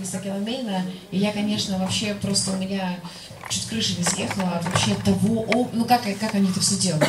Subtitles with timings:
[0.00, 2.98] Криса Келомейна, и я, конечно, вообще просто у меня
[3.50, 7.08] чуть крыша не съехала от вообще того, ну как, как они это все делают.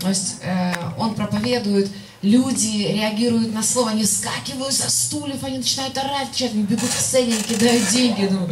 [0.00, 5.96] То есть э, он проповедует, люди реагируют на слово, они скакивают со стульев, они начинают
[5.96, 8.28] орать, кричать, они бегут к сцене, они кидают деньги.
[8.30, 8.46] Ну,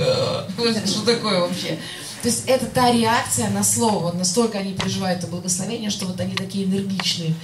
[0.86, 1.78] что такое вообще?
[2.26, 6.34] То есть это та реакция на слово, настолько они переживают это благословение, что вот они
[6.34, 7.34] такие энергичные.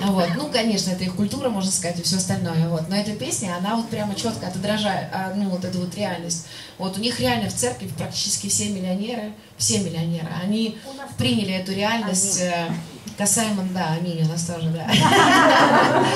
[0.00, 0.26] Вот.
[0.38, 2.66] Ну, конечно, это их культура, можно сказать, и все остальное.
[2.70, 2.88] Вот.
[2.88, 6.46] Но эта песня, она вот прямо четко отражает, а, ну, вот эту вот реальность.
[6.78, 10.78] Вот у них реально в церкви практически все миллионеры, все миллионеры, они
[11.18, 12.72] приняли эту реальность э,
[13.18, 14.90] касаемо, да, аминь, у нас тоже, да.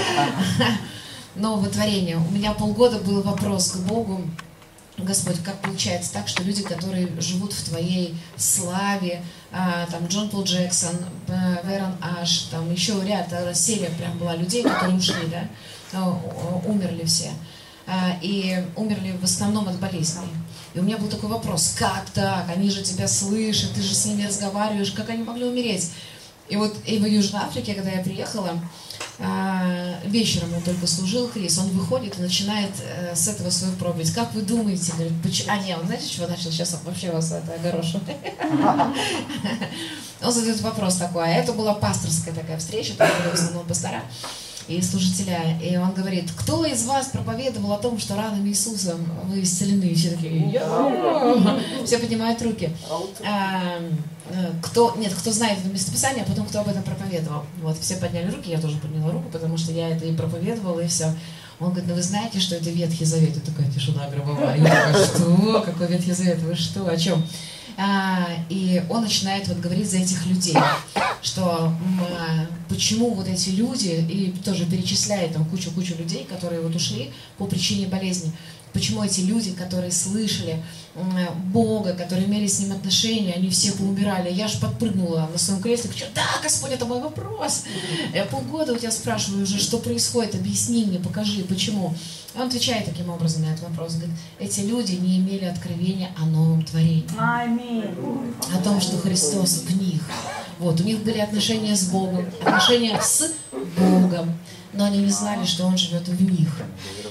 [1.35, 2.16] Нового творения.
[2.16, 4.23] У меня полгода был вопрос к Богу,
[4.99, 9.23] Господь, как получается так, что люди, которые живут в Твоей славе,
[9.53, 10.97] а, там Джон Пол Джексон,
[11.29, 15.49] э, Верон Аш, там еще ряд, э, серия прям была людей, которые ушли, да,
[15.93, 17.31] э, умерли все.
[17.87, 20.27] А, и умерли в основном от болезней.
[20.75, 22.49] И у меня был такой вопрос, как так?
[22.49, 25.91] Они же тебя слышат, ты же с ними разговариваешь, как они могли умереть?
[26.49, 28.59] И вот и в Южной Африке, когда я приехала, а,
[30.05, 34.13] вечером он только служил Крис, он выходит и начинает э, с этого свою проповедь.
[34.13, 34.93] Как вы думаете?
[34.93, 35.53] Говорит, почему?
[35.53, 36.51] А, нет, он знаете, чего начал?
[36.51, 38.01] Сейчас вообще вас это огорошу.
[40.23, 44.03] Он задает вопрос такой, а это была пасторская такая встреча, там были в основном пастора
[44.69, 45.59] и служителя.
[45.63, 49.95] И он говорит, кто из вас проповедовал о том, что ранами Иисуса вы исцелены?
[49.95, 51.61] Все такие, я!
[51.85, 52.71] Все поднимают руки.
[53.25, 53.79] А,
[54.31, 57.45] э, кто, нет, кто знает это местописание, а потом кто об этом проповедовал.
[57.63, 60.89] Вот, все подняли руки, я тоже подняла руку, потому что я это и проповедовала, и
[60.89, 61.15] все.
[61.59, 63.37] Он говорит, ну вы знаете, что это Ветхий Завет?
[63.37, 64.56] И такая тишина гробовая.
[64.56, 65.62] Я такая, что?
[65.65, 66.39] Какой Ветхий Завет?
[66.41, 66.87] Вы что?
[66.87, 67.25] О чем?
[67.78, 70.56] А, и он начинает вот говорить за этих людей,
[71.22, 77.12] что а, почему вот эти люди, и тоже перечисляет там кучу-кучу людей, которые вот ушли
[77.37, 78.32] по причине болезни,
[78.77, 80.62] почему эти люди, которые слышали
[81.47, 84.31] Бога, которые имели с Ним отношения, они все поумирали.
[84.31, 87.64] Я же подпрыгнула на своем кресле, кричу, да, Господь, это мой вопрос.
[88.14, 91.94] Я полгода у тебя спрашиваю уже, что происходит, объясни мне, покажи, почему.
[92.34, 93.94] И он отвечает таким образом на этот вопрос.
[93.94, 97.06] Говорит, эти люди не имели откровения о новом творении.
[98.54, 100.03] О том, что Христос в них.
[100.58, 103.32] Вот, у них были отношения с Богом, отношения с
[103.78, 104.34] Богом
[104.76, 106.48] но они не знали, что он живет в них.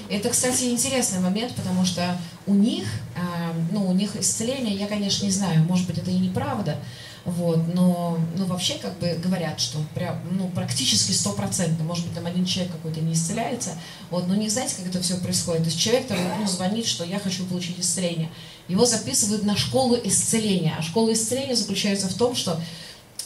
[0.08, 2.16] Это, кстати, интересный момент, потому что
[2.46, 6.18] у них, а, ну, у них исцеление, я, конечно, не знаю, может быть, это и
[6.18, 6.78] неправда,
[7.24, 12.24] вот, но, ну, вообще, как бы, говорят, что прям, ну, практически стопроцентно, может быть, там
[12.24, 13.70] один человек какой-то не исцеляется,
[14.10, 15.64] вот, но не знаете, как это все происходит.
[15.64, 18.30] То есть человек там, ну, звонит, что я хочу получить исцеление.
[18.68, 22.60] Его записывают на школу исцеления, а школа исцеления заключается в том, что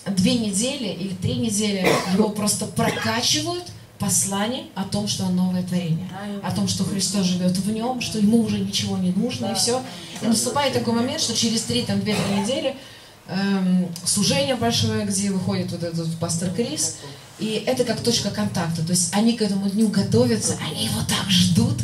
[0.07, 3.65] две недели или три недели его просто прокачивают–
[4.00, 6.09] послание о том, что он новое творение,
[6.43, 9.81] о том, что Христос живет в нем, что ему уже ничего не нужно, и все.
[10.22, 12.75] И наступает такой момент, что через три, там, две-три недели
[13.28, 16.97] эм, служение большое, где выходит вот этот пастор Крис,
[17.39, 21.31] и это как точка контакта, то есть они к этому дню готовятся, они его так
[21.31, 21.77] ждут,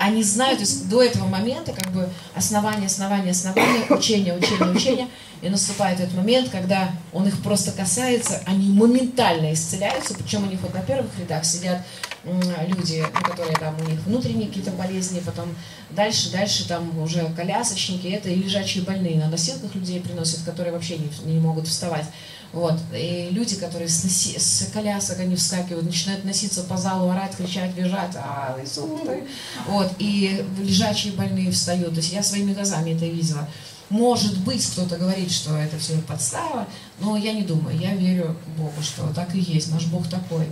[0.00, 5.08] они знают, то есть до этого момента как бы основание, основание, основание, учение, учение, учение,
[5.42, 10.60] и наступает этот момент, когда он их просто касается, они моментально исцеляются, причем у них
[10.62, 11.82] вот на первых рядах сидят
[12.24, 15.54] люди, ну, которые там у них внутренние какие-то болезни, потом
[15.90, 20.96] дальше, дальше там уже колясочники, это и лежачие больные на носилках людей приносят, которые вообще
[20.96, 22.06] не, не могут вставать.
[22.52, 22.74] Вот.
[22.92, 27.74] И люди, которые с, носи, с колясок, они вскакивают, начинают носиться по залу, орать, кричать,
[27.74, 28.16] бежать.
[28.16, 28.58] А,
[29.68, 29.92] вот.
[29.98, 31.90] И лежачие больные встают.
[31.90, 33.48] То есть я своими глазами это видела.
[33.88, 36.66] Может быть, кто-то говорит, что это все подстава,
[37.00, 37.76] но я не думаю.
[37.78, 39.72] Я верю Богу, что так и есть.
[39.72, 40.46] Наш Бог такой.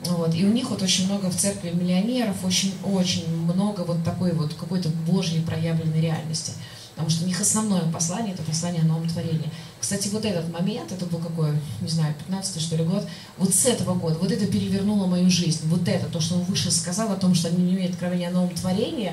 [0.00, 0.34] Вот.
[0.34, 4.54] И у них вот очень много в церкви миллионеров, очень, очень много вот такой вот
[4.54, 6.52] какой-то Божьей проявленной реальности.
[6.98, 9.48] Потому что у них основное послание– это послание о новом творении.
[9.80, 13.66] Кстати, вот этот момент, это был какой, не знаю, 15 что ли год, вот с
[13.66, 15.60] этого года, вот это перевернуло мою жизнь.
[15.66, 18.32] Вот это, то, что он выше сказал о том, что они не имеют откровения о
[18.32, 19.12] новом творении,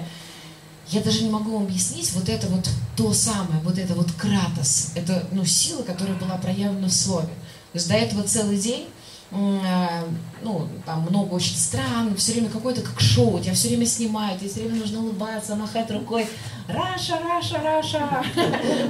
[0.89, 2.68] я даже не могу вам объяснить, вот это вот
[2.98, 7.27] то самое, вот это вот кратос, это ну, сила, которая была проявлена в слове.
[7.27, 8.88] То есть до этого целый день
[9.31, 14.50] ну, там много очень стран, все время какое-то как шоу, тебя все время снимают, тебе
[14.50, 16.27] все время нужно улыбаться, махать рукой,
[16.68, 18.24] Russia, Russia, Russia.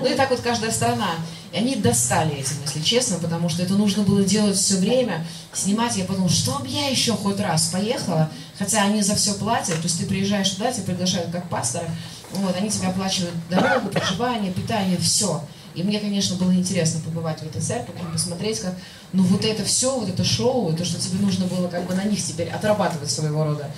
[0.01, 1.11] Ну и так вот каждая страна.
[1.51, 5.95] И они достали этим, если честно, потому что это нужно было делать все время, снимать.
[5.95, 9.99] Я подумала, что я еще хоть раз поехала, хотя они за все платят, то есть
[9.99, 11.89] ты приезжаешь туда, тебя приглашают как пастора,
[12.33, 15.41] вот, они тебе оплачивают дорогу, проживание, питание, все.
[15.75, 18.75] И мне, конечно, было интересно побывать в этой церкви, посмотреть, как,
[19.13, 22.03] ну вот это все, вот это шоу, то, что тебе нужно было как бы на
[22.05, 23.69] них теперь отрабатывать своего рода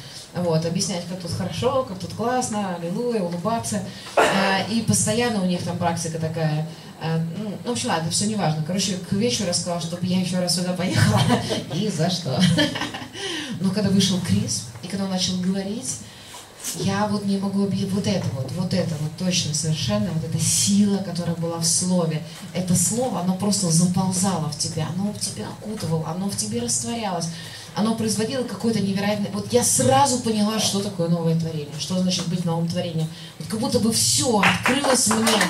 [0.41, 3.83] вот, объяснять, как тут хорошо, как тут классно, аллилуйя, улыбаться.
[4.15, 6.67] Э, и постоянно у них там практика такая.
[7.01, 8.63] Э, ну, в общем, ладно, все не важно.
[8.65, 11.21] Короче, к вечеру сказала, чтобы я еще раз сюда поехала.
[11.73, 12.39] И за что?
[13.59, 16.01] Но когда вышел Крис, и когда он начал говорить,
[16.75, 20.39] я вот не могу объяснить, вот это вот, вот это вот точно совершенно, вот эта
[20.39, 22.21] сила, которая была в слове,
[22.53, 27.29] это слово, оно просто заползало в тебя, оно в тебя окутывало, оно в тебе растворялось,
[27.75, 32.45] оно производило какое-то невероятное, вот я сразу поняла, что такое новое творение, что значит быть
[32.45, 33.07] новым творением,
[33.39, 35.41] вот как будто бы все открылось мне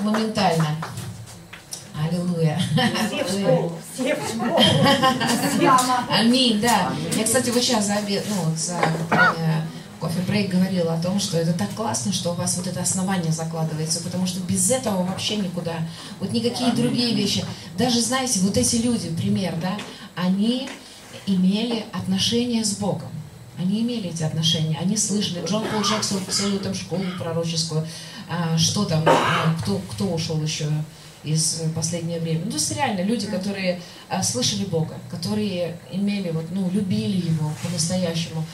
[0.00, 0.76] моментально.
[1.98, 2.60] Аллилуйя.
[6.10, 6.92] Аминь, да.
[7.16, 8.78] Я, кстати, вот сейчас за обед, ну, за
[9.10, 9.62] э,
[10.06, 13.32] кофе брейк говорила о том, что это так классно, что у вас вот это основание
[13.32, 15.74] закладывается, потому что без этого вообще никуда.
[16.20, 17.44] Вот никакие другие вещи.
[17.76, 19.76] Даже, знаете, вот эти люди, пример, да,
[20.14, 20.68] они
[21.26, 23.08] имели отношения с Богом.
[23.58, 25.44] Они имели эти отношения, они слышали.
[25.44, 27.86] Джон Пол Джексон свою там школу пророческую,
[28.28, 30.66] а, что там, а, кто, кто ушел еще
[31.24, 32.42] из последнее время.
[32.44, 37.50] Ну, то есть реально люди, которые а, слышали Бога, которые имели, вот, ну, любили Его
[37.62, 38.44] по-настоящему,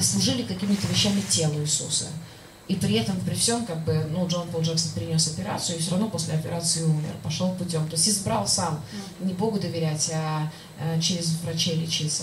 [0.00, 2.06] служили какими-то вещами телу Иисуса.
[2.68, 5.90] И при этом, при всем, как бы, ну, Джон Пол Джексон перенес операцию, и все
[5.90, 7.84] равно после операции умер, пошел путем.
[7.88, 8.80] То есть избрал сам,
[9.18, 10.48] не Богу доверять, а,
[10.78, 12.22] а через врачей лечиться.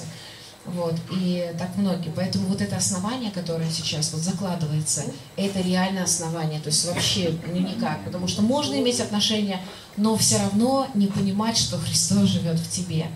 [0.68, 2.12] Вот, и так многие.
[2.16, 5.04] Поэтому вот это основание, которое сейчас вот закладывается,
[5.36, 6.62] это реальное основание.
[6.62, 8.04] То есть вообще ну, никак.
[8.06, 9.62] Потому что можно иметь отношения,
[9.96, 13.08] но все равно не понимать, что Христос живет в тебе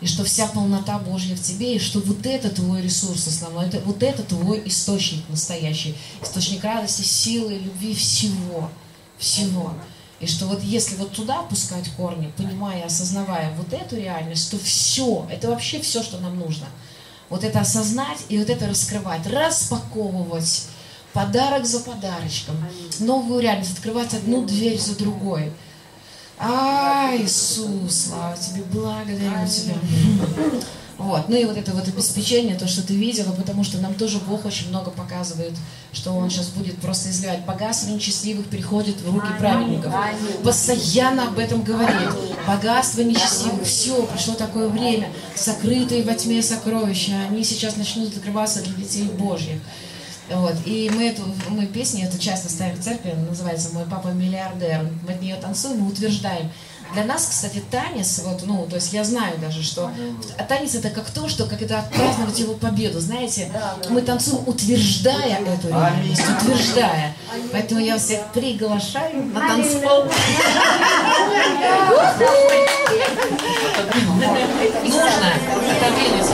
[0.00, 3.80] и что вся полнота Божья в тебе, и что вот это твой ресурс основной, это,
[3.80, 8.70] вот это твой источник настоящий, источник радости, силы, любви, всего,
[9.18, 9.72] всего.
[10.20, 15.26] И что вот если вот туда пускать корни, понимая, осознавая вот эту реальность, то все,
[15.30, 16.66] это вообще все, что нам нужно.
[17.28, 20.68] Вот это осознать и вот это раскрывать, распаковывать
[21.12, 22.56] подарок за подарочком,
[23.00, 25.52] новую реальность, открывать одну дверь за другой–
[26.38, 29.74] а, Иисус, слава тебе, благодарю тебя.
[30.98, 31.28] Вот.
[31.28, 34.46] Ну и вот это вот обеспечение, то, что ты видела, потому что нам тоже Бог
[34.46, 35.52] очень много показывает,
[35.92, 37.44] что Он сейчас будет просто изливать.
[37.44, 39.92] Богатство нечестивых переходит в руки праведников.
[40.42, 42.08] Постоянно об этом говорит.
[42.46, 43.64] Богатство нечестивых.
[43.64, 45.10] Все, пришло такое время.
[45.34, 47.12] Сокрытые во тьме сокровища.
[47.28, 49.60] Они сейчас начнут открываться для детей Божьих.
[50.30, 50.54] Вот.
[50.64, 54.88] И мы эту мы песню эту часто ставим в церкви, называется «Мой папа миллиардер».
[55.06, 56.50] Мы от нее танцуем и утверждаем.
[56.92, 59.90] Для нас, кстати, танец, вот, ну, то есть я знаю даже, что
[60.38, 63.50] а танец это как то, что как это отпраздновать его победу, знаете,
[63.90, 67.12] мы танцуем, утверждая эту реальность, утверждая.
[67.52, 70.04] Поэтому я всех приглашаю на танцпол.
[74.84, 75.32] Нужно
[75.70, 76.30] это видеть.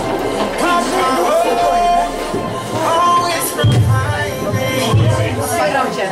[5.62, 6.09] Zagrał cię.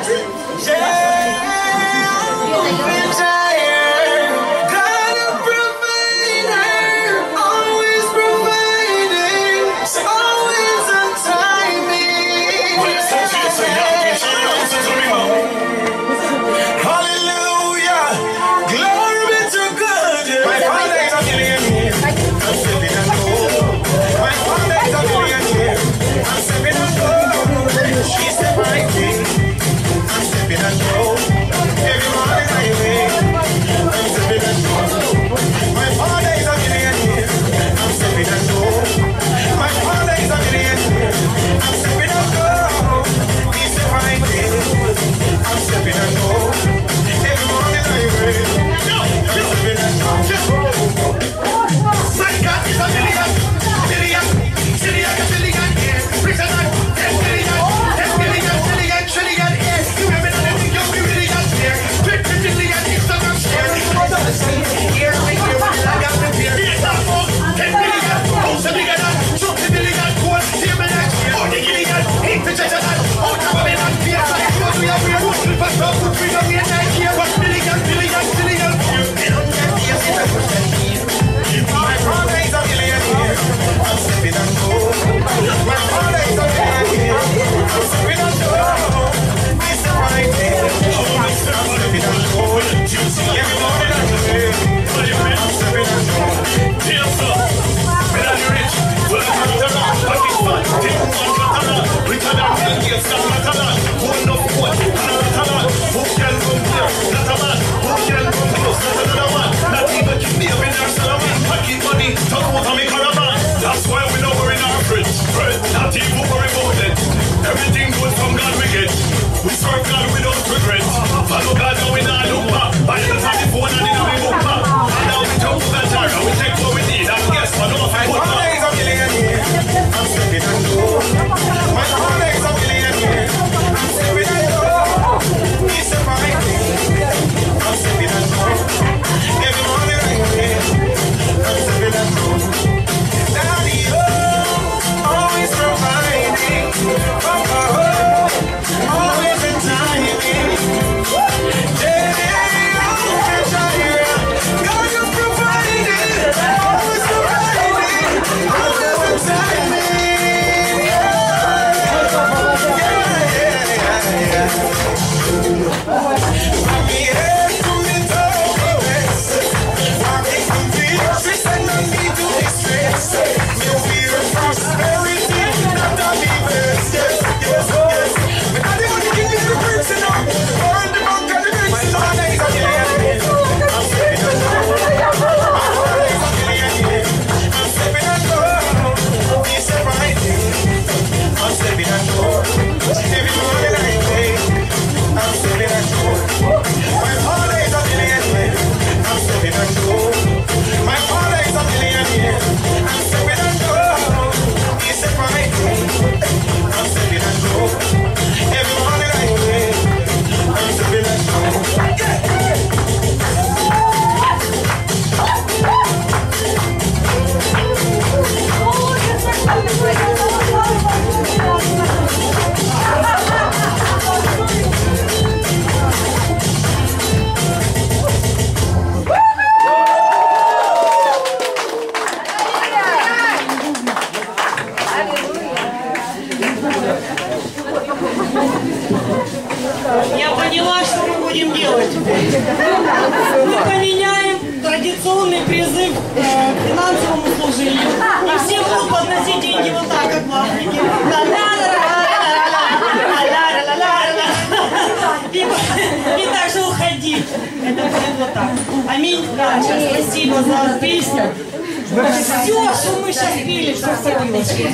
[264.01, 264.69] Что все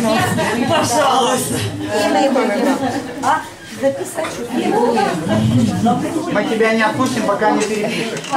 [0.69, 1.55] Пожалуйста.
[6.33, 8.21] Мы тебя не отпустим, пока не перепишешь.
[8.31, 8.37] У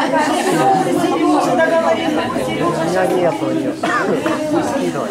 [2.86, 3.74] меня нету ее.
[4.69, 5.10] Скидывай.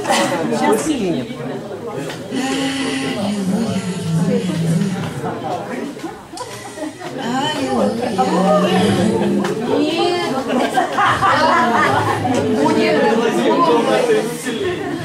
[14.99, 15.01] У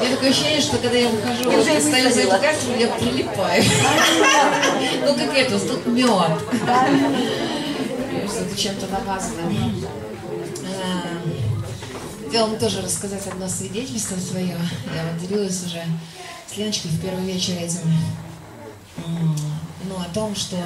[0.00, 3.64] меня такое ощущение, что когда я выхожу вот, и стою за эту карту, я прилипаю.
[5.06, 6.10] Ну, как это, тут мед.
[8.28, 9.50] Что-то чем-то намазано.
[10.64, 11.16] А,
[12.26, 14.48] Хотела вам тоже рассказать одно свидетельство свое.
[14.94, 15.82] Я вот делилась уже
[16.56, 17.80] с Леночкой в первый вечер этим.
[18.96, 20.56] Ну, о том, что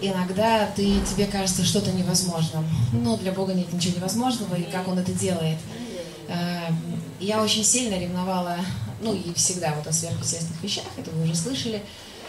[0.00, 2.64] иногда ты, тебе кажется что-то невозможным.
[2.92, 5.58] Но для Бога нет ничего невозможного, и как Он это делает.
[6.28, 6.68] Э,
[7.18, 8.58] Я очень сильно ревновала,
[9.00, 11.82] ну и всегда вот о сверхъестественных вещах, это вы уже слышали,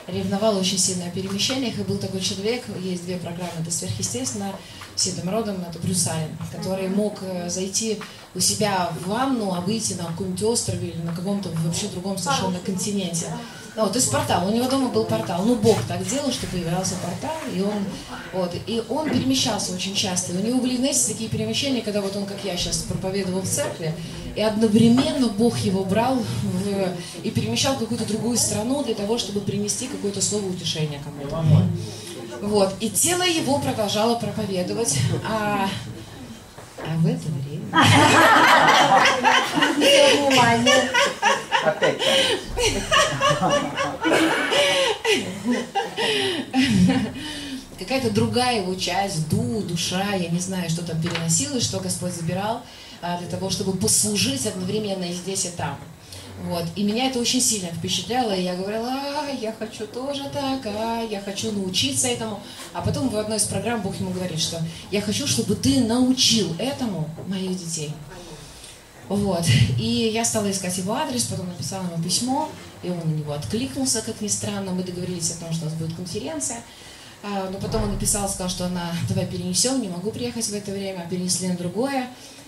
[0.07, 4.55] ревновала очень сильно о перемещениях, и был такой человек, есть две программы, это сверхъестественно,
[4.95, 6.09] седым родом, это Брюс
[6.51, 8.00] который мог э, зайти
[8.33, 12.59] у себя в ванну, а выйти на каком-нибудь острове или на каком-то вообще другом совершенно
[12.59, 13.27] континенте.
[13.75, 15.43] Ну, то есть портал, у него дома был портал.
[15.45, 17.85] Ну, Бог так делал, что появлялся портал, и он,
[18.33, 20.33] вот, и он перемещался очень часто.
[20.33, 23.47] И у него были, знаете, такие перемещения, когда вот он, как я сейчас, проповедовал в
[23.47, 23.93] церкви,
[24.35, 29.39] и одновременно Бог его брал в- и перемещал в какую-то другую страну для того, чтобы
[29.39, 31.65] принести какое-то слово утешения кому-то.
[32.41, 32.73] Вот.
[32.81, 34.97] И тело его продолжало проповедовать,
[35.29, 35.69] а,
[36.77, 37.05] а в
[37.71, 40.71] это время
[41.63, 41.97] Опять.
[47.91, 52.61] какая-то другая его часть, ду, душа, я не знаю, что там переносилось, что Господь забирал
[53.01, 55.77] а, для того, чтобы послужить одновременно и здесь, и там.
[56.43, 56.65] Вот.
[56.75, 61.01] И меня это очень сильно впечатляло, и я говорила, а, я хочу тоже так, а,
[61.01, 62.39] я хочу научиться этому.
[62.74, 66.55] А потом в одной из программ Бог ему говорит, что я хочу, чтобы ты научил
[66.57, 67.93] этому моих детей.
[69.07, 69.45] Вот.
[69.77, 72.50] И я стала искать его адрес, потом написала ему письмо,
[72.81, 74.71] и он на него откликнулся, как ни странно.
[74.71, 76.62] Мы договорились о том, что у нас будет конференция.
[77.24, 80.71] А, Но потом он написал, сказал, что она, давай перенесем, не могу приехать в это
[80.71, 82.07] время, а перенесли на другое.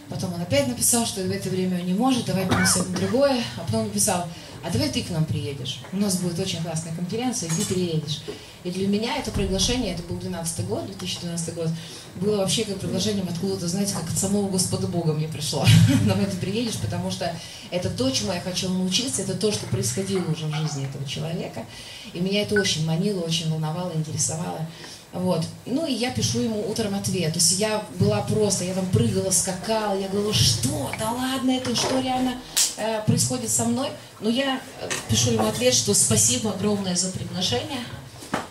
[0.09, 3.41] Потом он опять написал, что в это время он не может, давай перенесем на другое.
[3.57, 4.27] А потом написал,
[4.63, 5.81] а давай ты к нам приедешь.
[5.91, 8.21] У нас будет очень классная конференция, и ты приедешь.
[8.63, 11.67] И для меня это приглашение, это был 12 год, 2012 год,
[12.15, 15.65] было вообще как приглашением откуда-то, знаете, как от самого Господа Бога мне пришло.
[16.07, 17.35] Давай ты приедешь, потому что
[17.71, 21.65] это то, чему я хочу научиться, это то, что происходило уже в жизни этого человека.
[22.13, 24.65] И меня это очень манило, очень волновало, интересовало.
[25.13, 25.45] Вот.
[25.67, 27.33] Ну и я пишу ему утром ответ.
[27.33, 31.75] То есть я была просто, я там прыгала, скакала, я говорила, что, да ладно, это
[31.75, 32.39] что реально
[32.77, 33.89] э, происходит со мной?
[34.21, 37.81] Но я э, пишу ему ответ, что спасибо огромное за приглашение,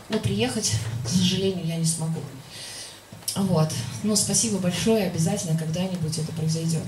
[0.08, 0.72] но приехать,
[1.04, 2.20] к сожалению, я не смогу.
[3.34, 3.70] Вот.
[4.04, 6.84] Ну, спасибо большое, обязательно когда-нибудь это произойдет.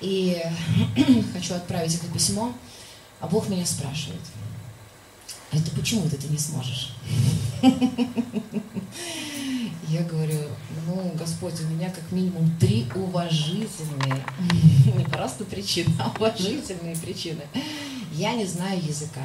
[0.00, 0.42] И
[1.34, 2.54] хочу отправить это письмо,
[3.20, 4.20] а Бог меня спрашивает,
[5.52, 6.92] а это почему ты это не сможешь?
[9.88, 10.38] Я говорю,
[10.86, 14.24] ну, Господь, у меня как минимум три уважительные,
[14.96, 17.42] не просто причины, а уважительные причины.
[18.12, 19.24] Я не знаю языка,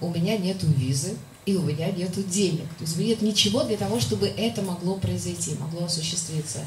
[0.00, 2.68] у меня нету визы, и у меня нету денег.
[2.76, 6.60] То есть нет ничего для того, чтобы это могло произойти, могло осуществиться.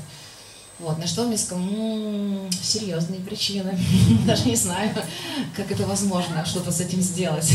[0.79, 3.77] Вот, на что он мне сказал, «М, серьезные причины,
[4.25, 4.91] даже не знаю,
[5.55, 7.51] как это возможно, что-то с этим сделать.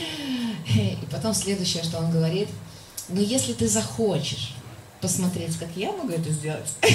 [0.74, 2.48] И потом следующее, что он говорит,
[3.08, 4.54] ну если ты захочешь
[5.00, 6.68] посмотреть, как я могу это сделать,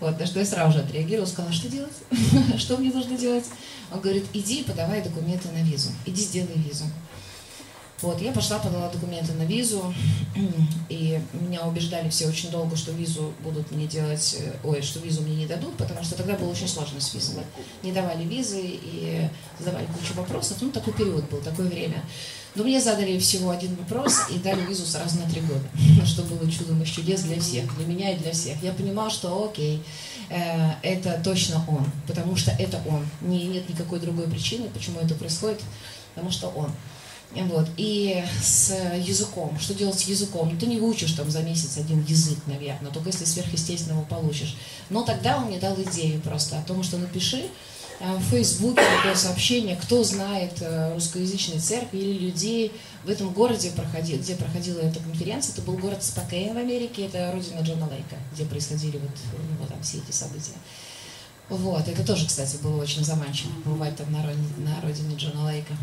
[0.00, 1.92] вот, на что я сразу же отреагировала, сказала, что делать?
[2.58, 3.44] Что мне нужно делать?
[3.92, 6.84] Он говорит, иди подавай документы на визу, иди сделай визу.
[8.04, 9.94] Вот, я пошла, подала документы на визу,
[10.90, 15.22] и меня убеждали все очень долго, что визу будут мне делать, э, ой, что визу
[15.22, 17.46] мне не дадут, потому что тогда было очень сложно с визами.
[17.82, 19.26] Не давали визы и
[19.58, 22.04] задавали кучу вопросов, ну, такой период был, такое время.
[22.54, 25.64] Но мне задали всего один вопрос и дали визу сразу на три года,
[26.04, 28.62] что было чудом из чудес для всех, для меня и для всех.
[28.62, 29.82] Я понимал, что окей,
[30.28, 33.06] э, это точно он, потому что это он.
[33.22, 35.62] Не, нет никакой другой причины, почему это происходит,
[36.14, 36.70] потому что он.
[37.42, 37.68] Вот.
[37.76, 39.58] И с языком.
[39.58, 40.50] Что делать с языком?
[40.52, 44.56] Ну, ты не выучишь там за месяц один язык, наверное, только если сверхъестественно его получишь.
[44.90, 47.46] Но тогда он мне дал идею просто о том, что напиши
[48.00, 52.72] э, в Фейсбуке такое сообщение, кто знает э, русскоязычной церкви или людей
[53.04, 55.54] в этом городе, проходил, где проходила эта конференция.
[55.54, 59.10] Это был город Спокейн в Америке, это родина Джона Лейка, где происходили вот
[59.42, 60.54] него там все эти события.
[61.50, 65.74] Вот, это тоже, кстати, было очень заманчиво, бывать там на родине, на родине Джона Лейка.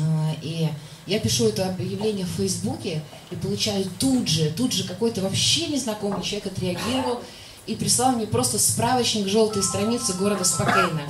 [0.00, 0.68] А, И
[1.06, 6.22] я пишу это объявление в Фейсбуке и получаю тут же, тут же какой-то вообще незнакомый
[6.22, 7.20] человек отреагировал
[7.66, 11.02] и прислал мне просто справочник желтой страницы города Спокейна.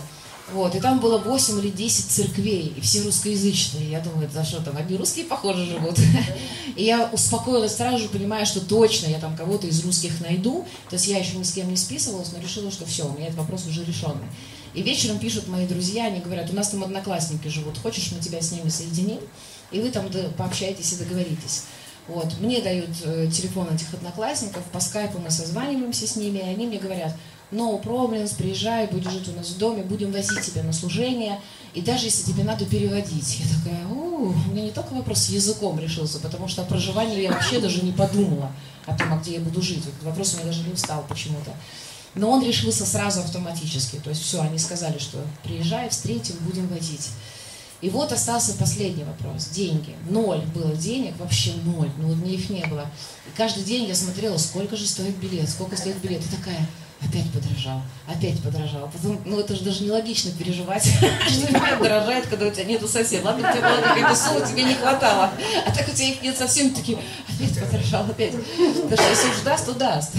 [0.52, 3.90] Вот, и там было 8 или 10 церквей, и все русскоязычные.
[3.90, 5.96] Я думаю, за что там, одни русские, похоже, живут.
[6.76, 10.66] И я успокоилась сразу же, понимая, что точно я там кого-то из русских найду.
[10.90, 13.26] То есть я еще ни с кем не списывалась, но решила, что все, у меня
[13.26, 14.26] этот вопрос уже решенный.
[14.74, 18.40] И вечером пишут мои друзья, они говорят, у нас там одноклассники живут, хочешь, мы тебя
[18.40, 19.20] с ними соединим,
[19.70, 21.64] и вы там пообщаетесь и договоритесь.
[22.08, 22.40] Вот.
[22.40, 26.78] Мне дают э, телефон этих одноклассников, по скайпу мы созваниваемся с ними, и они мне
[26.78, 27.14] говорят,
[27.52, 31.40] no problems, приезжай, будешь жить у нас в доме, будем возить тебя на служение,
[31.74, 33.40] и даже если тебе надо переводить.
[33.40, 37.22] Я такая, у, у меня не только вопрос с языком решился, потому что о проживании
[37.22, 38.50] я вообще даже не подумала
[38.86, 39.84] о том, а где я буду жить.
[39.84, 41.52] Вот вопрос у меня даже не встал почему-то.
[42.14, 43.96] Но он решился сразу автоматически.
[43.96, 47.10] То есть все, они сказали, что приезжай, встретим, будем возить.
[47.80, 49.46] И вот остался последний вопрос.
[49.46, 49.94] Деньги.
[50.08, 51.90] Ноль было денег, вообще ноль.
[51.98, 52.86] Ну вот мне их не было.
[53.26, 56.24] И каждый день я смотрела, сколько же стоит билет, сколько стоит билет.
[56.24, 56.68] И такая,
[57.04, 58.90] опять подорожал, опять подорожал.
[58.92, 60.84] Потом, ну это же даже нелогично переживать,
[61.28, 63.24] что билет дорожает, когда у тебя нету совсем.
[63.24, 65.30] Ладно, у тебя была какая-то сумма, тебе не хватало.
[65.66, 68.32] А так у тебя их нет совсем, такие, опять подорожал, опять.
[68.32, 70.12] Что если уж даст, то даст.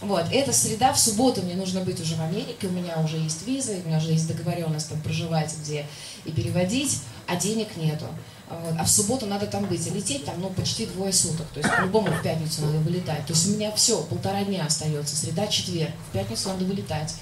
[0.00, 3.46] Вот, это среда, в субботу мне нужно быть уже в Америке, у меня уже есть
[3.46, 5.86] виза, у меня уже есть договоренность там проживать где
[6.26, 8.04] и переводить, а денег нету.
[8.48, 8.74] Вот.
[8.78, 11.74] А в субботу надо там быть, а лететь там, ну, почти двое суток, то есть
[11.74, 13.26] по-любому в пятницу надо вылетать.
[13.26, 17.14] То есть у меня все, полтора дня остается, среда, четверг, в пятницу надо вылетать.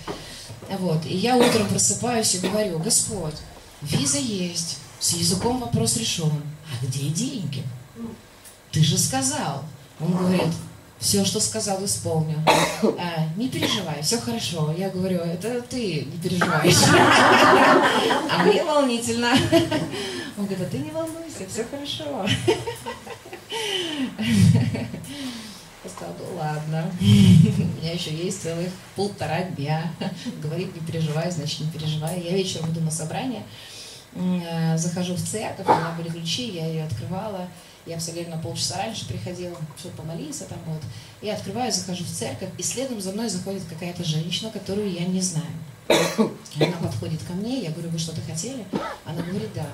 [0.78, 1.06] Вот.
[1.06, 3.36] И я утром просыпаюсь и говорю, Господь,
[3.82, 7.62] виза есть, с языком вопрос решен, а где деньги?
[8.72, 9.64] Ты же сказал.
[10.00, 10.52] Он говорит,
[10.98, 12.38] все, что сказал, исполню.
[12.46, 14.74] А, не переживай, все хорошо.
[14.76, 16.76] Я говорю, это ты не переживаешь.
[18.30, 19.32] А мне волнительно.
[20.36, 22.26] Он говорит, а ты не волнуйся, все хорошо.
[25.84, 27.04] Я сказала, ну ладно, у
[27.80, 29.92] меня еще есть целых полтора дня.
[30.40, 32.20] Говорит, не переживай, значит не переживай.
[32.20, 33.42] Я вечером иду на собрание,
[34.14, 37.48] э, захожу в церковь, у меня были ключи, я ее открывала.
[37.84, 40.82] Я абсолютно полчаса раньше приходила, чтобы помолиться там вот.
[41.20, 45.20] Я открываю, захожу в церковь, и следом за мной заходит какая-то женщина, которую я не
[45.20, 45.50] знаю.
[46.60, 48.64] Она подходит ко мне, я говорю, вы что-то хотели?
[49.04, 49.66] Она говорит, да.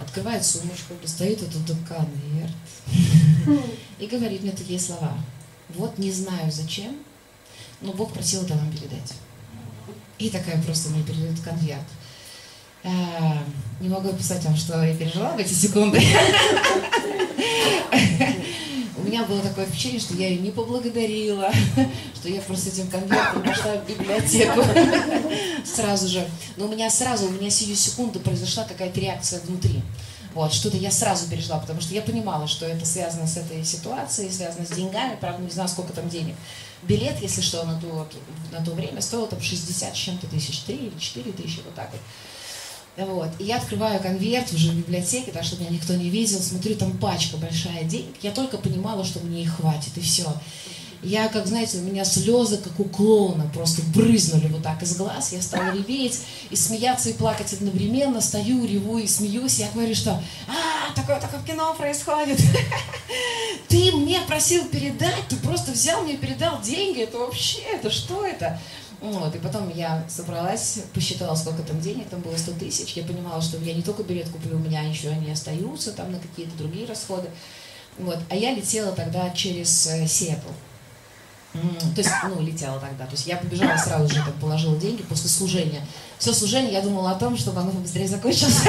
[0.00, 2.52] Открывает сумочку, достает этот конверт
[3.98, 5.14] и говорит мне такие слова.
[5.70, 6.96] Вот не знаю зачем,
[7.80, 9.14] но Бог просил это вам передать.
[10.18, 11.84] И такая просто мне передает конверт.
[12.84, 13.44] А,
[13.80, 16.00] Не могу описать вам, что я пережила в эти секунды.
[19.12, 21.52] Меня было такое впечатление, что я ее не поблагодарила,
[22.14, 24.62] что я просто этим конвертом пошла в библиотеку
[25.66, 26.26] сразу же.
[26.56, 29.82] Но у меня сразу, у меня сию секунду произошла какая-то реакция внутри.
[30.32, 34.30] Вот, что-то я сразу пережила, потому что я понимала, что это связано с этой ситуацией,
[34.30, 36.34] связано с деньгами, правда, не знаю, сколько там денег.
[36.82, 38.08] Билет, если что, на то,
[38.50, 41.90] на то время стоил там 60 с чем-то тысяч, 3 или 4 тысячи, вот так
[41.92, 42.00] вот.
[42.96, 43.30] Вот.
[43.38, 46.96] И я открываю конверт уже в библиотеке, так чтобы меня никто не видел, смотрю, там
[46.98, 48.14] пачка большая денег.
[48.22, 50.26] Я только понимала, что мне их хватит, и все.
[51.02, 55.32] Я, как знаете, у меня слезы, как у клоуна, просто брызнули вот так из глаз.
[55.32, 58.20] Я стала реветь и смеяться, и плакать одновременно.
[58.20, 59.58] Стою, реву и смеюсь.
[59.58, 62.38] Я говорю, что а, такое такое в кино происходит.
[63.68, 67.00] Ты мне просил передать, ты просто взял мне и передал деньги.
[67.00, 68.60] Это вообще, это что это?
[69.02, 72.92] Вот, и потом я собралась, посчитала, сколько там денег, там было 100 тысяч.
[72.92, 76.20] Я понимала, что я не только билет куплю, у меня еще они остаются там на
[76.20, 77.28] какие-то другие расходы.
[77.98, 78.18] Вот.
[78.30, 80.48] А я летела тогда через э, Сиэтл.
[81.52, 83.04] То есть, ну, летела тогда.
[83.04, 85.84] То есть я побежала сразу же, там, положила деньги после служения.
[86.18, 88.62] Все служение я думала о том, чтобы оно побыстрее закончилось.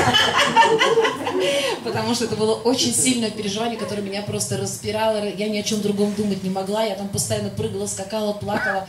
[1.83, 5.29] Потому что это было очень сильное переживание, которое меня просто распирало.
[5.29, 6.83] Я ни о чем другом думать не могла.
[6.83, 8.87] Я там постоянно прыгала, скакала, плакала.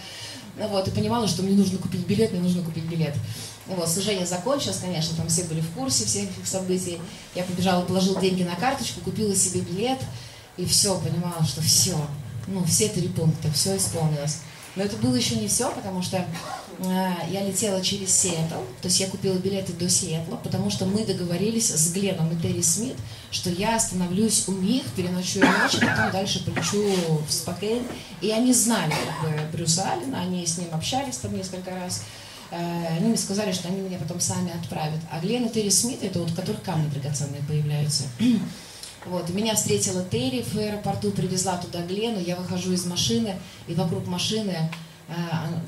[0.57, 3.15] Ну Вот, и понимала, что мне нужно купить билет, мне нужно купить билет.
[3.67, 7.01] Вот, служение закончилось, конечно, там все были в курсе всех этих событий.
[7.35, 9.99] Я побежала, положила деньги на карточку, купила себе билет,
[10.57, 11.97] и все, понимала, что все,
[12.47, 14.39] ну, все три пункта, все исполнилось.
[14.77, 18.99] Но это было еще не все, потому что э, я летела через Сиэтл, то есть
[19.01, 22.97] я купила билеты до Сиэтла, потому что мы договорились с Гленом и Терри Смит,
[23.35, 26.83] что я остановлюсь у них, переночую ночь, а потом дальше полечу
[27.27, 27.83] в Спокейн.
[28.21, 32.05] И они знали как бы, Брюса Аллена, они с ним общались там несколько раз.
[32.53, 35.01] Э, они мне сказали, что они меня потом сами отправят.
[35.11, 38.05] А Глен и Терри Смит, это вот у которых камни драгоценные появляются.
[39.07, 43.37] Вот, меня встретила Терри в аэропорту, привезла туда Глену, я выхожу из машины,
[43.69, 44.57] и вокруг машины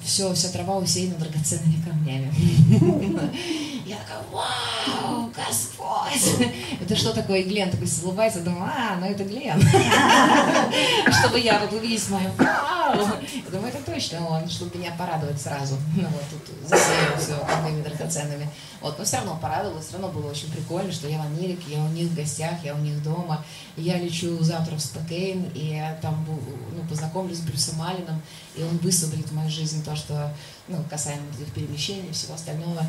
[0.03, 2.33] все, вся трава усеяна драгоценными камнями.
[3.87, 6.40] Я такая, вау, Господь!
[6.81, 7.38] Это что такое?
[7.38, 9.61] И Глен такой улыбается, думаю, а, ну это Глен.
[11.20, 12.99] Чтобы я вот увидеть мою вау!
[13.33, 15.77] Я думаю, это точно он, чтобы меня порадовать сразу.
[15.96, 18.49] Ну вот тут засеял все камнями драгоценными.
[18.81, 21.79] Вот, но все равно порадовалась, все равно было очень прикольно, что я в Америке, я
[21.79, 23.44] у них в гостях, я у них дома.
[23.77, 28.20] Я лечу завтра в Спокейн, и я там ну, познакомлюсь с Брюсом Алленом,
[28.57, 30.35] и он высвободит в мою жизнь то, что
[30.66, 32.83] ну, касаемо этих перемещений и всего остального.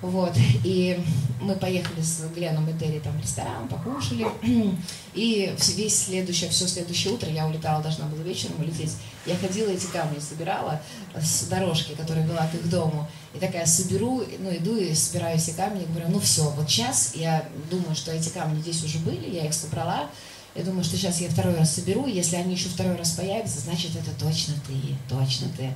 [0.00, 0.32] Вот,
[0.62, 1.00] и
[1.40, 4.28] мы поехали с Гленом и Терри там в ресторан, покушали,
[5.14, 8.92] и весь следующее, все следующее утро, я улетала, должна была вечером улететь,
[9.26, 10.80] я ходила эти камни собирала
[11.16, 15.50] с дорожки, которая вела к их дому, и такая соберу, ну иду и собираю эти
[15.50, 19.34] камни, и говорю, ну все, вот сейчас я думаю, что эти камни здесь уже были,
[19.34, 20.08] я их собрала,
[20.54, 23.90] я думаю, что сейчас я второй раз соберу, если они еще второй раз появятся, значит
[23.96, 24.74] это точно ты,
[25.08, 25.72] точно ты.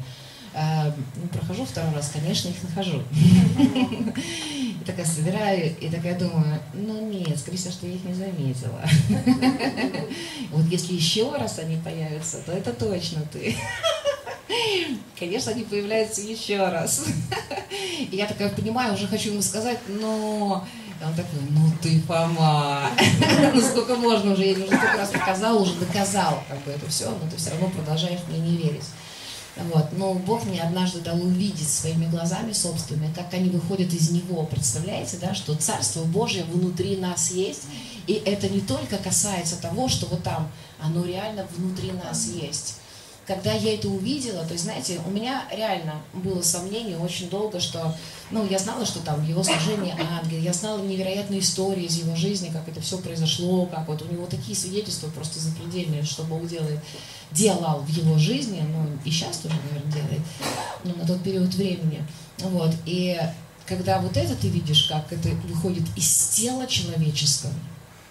[0.54, 3.02] А, ну, прохожу второй раз, конечно, их нахожу.
[4.82, 8.80] И такая собираю, и такая думаю, ну нет, скорее всего, что я их не заметила.
[10.50, 13.56] Вот если еще раз они появятся, то это точно ты.
[15.18, 17.04] Конечно, они появляются еще раз.
[17.98, 20.66] И я такая понимаю, уже хочу ему сказать, но...
[21.00, 22.90] И он такой, ну ты Фома.
[23.54, 27.08] Ну сколько можно уже, я уже столько раз показал, уже доказал как бы это все,
[27.08, 28.84] но ты все равно продолжаешь мне не верить.
[29.56, 29.92] Вот.
[29.92, 34.44] Но Бог мне однажды дал увидеть своими глазами собственными, как они выходят из Него.
[34.44, 37.62] Представляете, да, что Царство Божье внутри нас есть.
[38.06, 42.76] И это не только касается того, что вот там, оно реально внутри нас есть.
[43.26, 47.96] Когда я это увидела, то есть, знаете, у меня реально было сомнение очень долго, что,
[48.32, 52.50] ну, я знала, что там его служение ангел, я знала невероятные истории из его жизни,
[52.52, 56.80] как это все произошло, как вот у него такие свидетельства просто запредельные, что Бог делает
[57.32, 60.20] делал в его жизни, ну и сейчас тоже, наверное, делает,
[60.84, 62.04] ну, на тот период времени.
[62.38, 62.74] Вот.
[62.86, 63.18] И
[63.66, 67.52] когда вот это ты видишь, как это выходит из тела человеческого,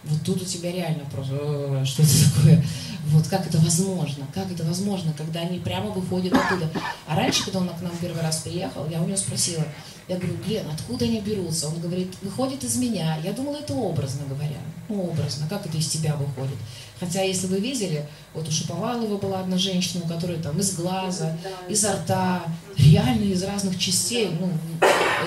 [0.03, 2.65] вот тут у тебя реально просто, «Э, что это такое?
[3.07, 4.25] Вот как это возможно?
[4.33, 6.69] Как это возможно, когда они прямо выходят оттуда?
[7.07, 9.65] А раньше, когда он к нам первый раз приехал, я у него спросила,
[10.07, 11.67] я говорю, Глен, откуда они берутся?
[11.67, 13.17] Он говорит, выходит из меня.
[13.23, 14.57] Я думала, это образно говоря.
[14.89, 16.57] Ну, образно, как это из тебя выходит?
[16.99, 21.37] Хотя, если вы видели, вот у Шиповалова была одна женщина, у которой там из глаза,
[21.69, 22.43] изо рта,
[22.77, 24.51] реально из разных частей, ну,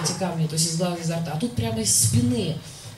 [0.03, 1.33] эти камни, то есть из глаза, изо рта.
[1.33, 2.57] А тут прямо из спины.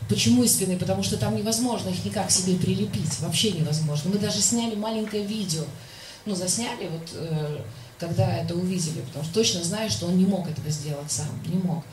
[0.08, 0.78] Почему спины?
[0.78, 4.10] Потому что там невозможно их никак себе прилепить, вообще невозможно.
[4.10, 5.64] Мы даже сняли маленькое видео,
[6.26, 7.60] ну, засняли, вот, э,
[7.98, 11.58] когда это увидели, потому что точно знаю, что он не мог этого сделать сам, не
[11.58, 11.84] мог.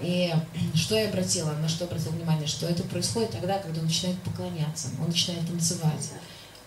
[0.00, 0.32] И
[0.74, 4.88] что я обратила, на что обратила внимание, что это происходит тогда, когда он начинает поклоняться,
[5.00, 6.10] он начинает танцевать.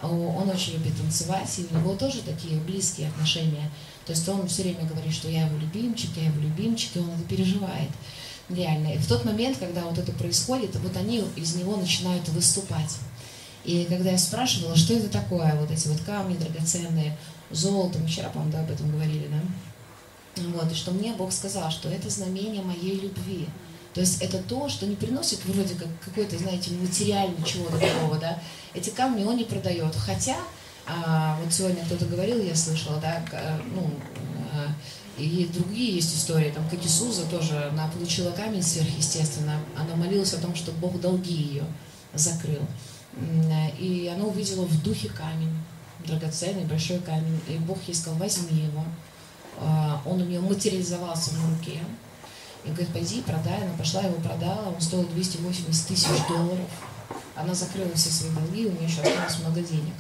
[0.01, 3.71] Он очень любит танцевать, и у него тоже такие близкие отношения.
[4.05, 7.09] То есть он все время говорит, что я его любимчик, я его любимчик, и он
[7.09, 7.89] это переживает.
[8.49, 8.93] Реально.
[8.93, 12.97] И в тот момент, когда вот это происходит, вот они из него начинают выступать.
[13.63, 17.17] И когда я спрашивала, что это такое, вот эти вот камни драгоценные,
[17.49, 20.43] золото, мы вчера, по-моему, да, об этом говорили, да?
[20.43, 23.47] Вот, и что мне Бог сказал, что это знамение моей любви.
[23.93, 28.39] То есть это то, что не приносит вроде как какой-то, знаете, материальный чего-то такого, да.
[28.73, 29.95] Эти камни он не продает.
[29.95, 30.35] Хотя,
[30.85, 33.23] а, вот сегодня кто-то говорил, я слышала, да,
[33.73, 33.89] ну,
[34.53, 34.67] а,
[35.17, 40.41] и другие есть истории, там, как Иисуса тоже, она получила камень сверхъестественно, она молилась о
[40.41, 41.63] том, что Бог долги ее
[42.13, 42.61] закрыл.
[43.79, 45.53] И она увидела в духе камень,
[46.05, 48.83] драгоценный большой камень, и Бог ей сказал, возьми его.
[49.57, 51.79] А, он у нее материализовался в руке,
[52.65, 53.61] и говорит, пойди, продай.
[53.61, 56.67] Она пошла, его продала, он стоил 280 тысяч долларов.
[57.35, 59.93] Она закрыла все свои долги, у нее еще осталось много денег.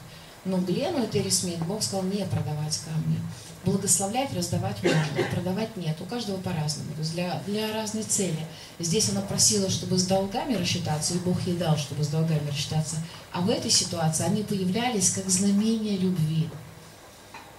[0.45, 3.19] Но Глену и Терри Смит Бог сказал не продавать камни.
[3.65, 4.99] Благословлять, раздавать можно,
[5.33, 5.97] продавать нет.
[5.99, 8.45] У каждого по-разному, для, для разной цели.
[8.79, 12.97] Здесь она просила, чтобы с долгами рассчитаться, и Бог ей дал, чтобы с долгами рассчитаться.
[13.33, 16.47] А в этой ситуации они появлялись как знамение любви.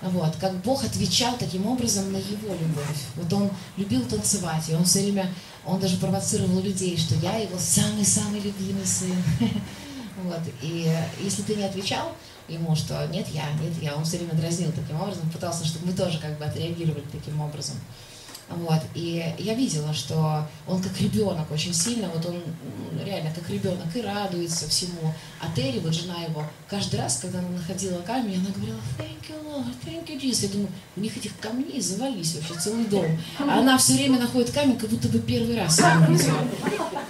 [0.00, 3.02] Вот, как Бог отвечал таким образом на его любовь.
[3.16, 5.32] Вот он любил танцевать, и он все время
[5.64, 9.22] Он даже провоцировал людей, что я его самый-самый любимый сын.
[10.22, 10.40] Вот.
[10.62, 10.90] И
[11.20, 12.10] если ты не отвечал
[12.48, 15.92] ему, что нет я, нет я, он все время дразнил таким образом, пытался, чтобы мы
[15.92, 17.76] тоже как бы отреагировали таким образом.
[18.48, 18.80] Вот.
[18.94, 22.42] И я видела, что он как ребенок очень сильно, вот он
[23.04, 25.12] реально как ребенок и радуется всему.
[25.40, 29.42] А Терри, вот жена его, каждый раз, когда она находила камень, она говорила, thank you,
[29.44, 30.44] Lord, thank you, Jesus.
[30.44, 33.06] Я думаю, у них этих камней завались вообще целый дом.
[33.40, 36.38] А она все время находит камень, как будто бы первый раз его видела.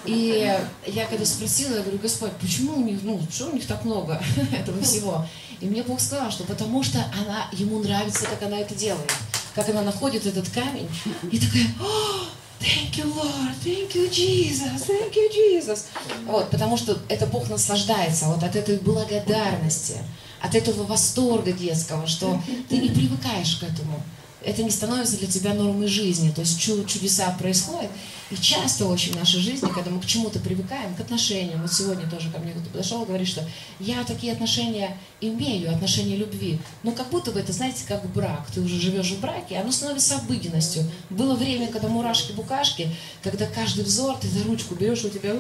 [0.07, 3.85] И я когда спросила, я говорю, Господь, почему у них, ну, что у них так
[3.85, 4.23] много
[4.53, 5.27] этого всего?
[5.61, 9.11] И мне Бог сказал, что потому что она, ему нравится, как она это делает
[9.57, 10.89] как она находит этот камень
[11.33, 12.27] и такая, oh,
[12.61, 15.87] thank you, Lord, thank you, Jesus, thank you, Jesus.
[16.27, 19.97] Вот, потому что это Бог наслаждается вот от этой благодарности,
[20.43, 24.03] от этого восторга детского, что ты не привыкаешь к этому
[24.47, 26.31] это не становится для тебя нормой жизни.
[26.31, 27.91] То есть чудеса происходят.
[28.29, 32.11] И часто очень в нашей жизни, когда мы к чему-то привыкаем, к отношениям, вот сегодня
[32.11, 33.45] тоже ко мне кто-то подошел и говорит, что
[33.79, 36.59] я такие отношения имею, отношения любви.
[36.83, 38.47] Но как будто бы это, знаете, как брак.
[38.53, 40.83] Ты уже живешь в браке, оно становится обыденностью.
[41.09, 42.89] Было время, когда мурашки-букашки,
[43.23, 45.33] когда каждый взор, ты за ручку берешь, у тебя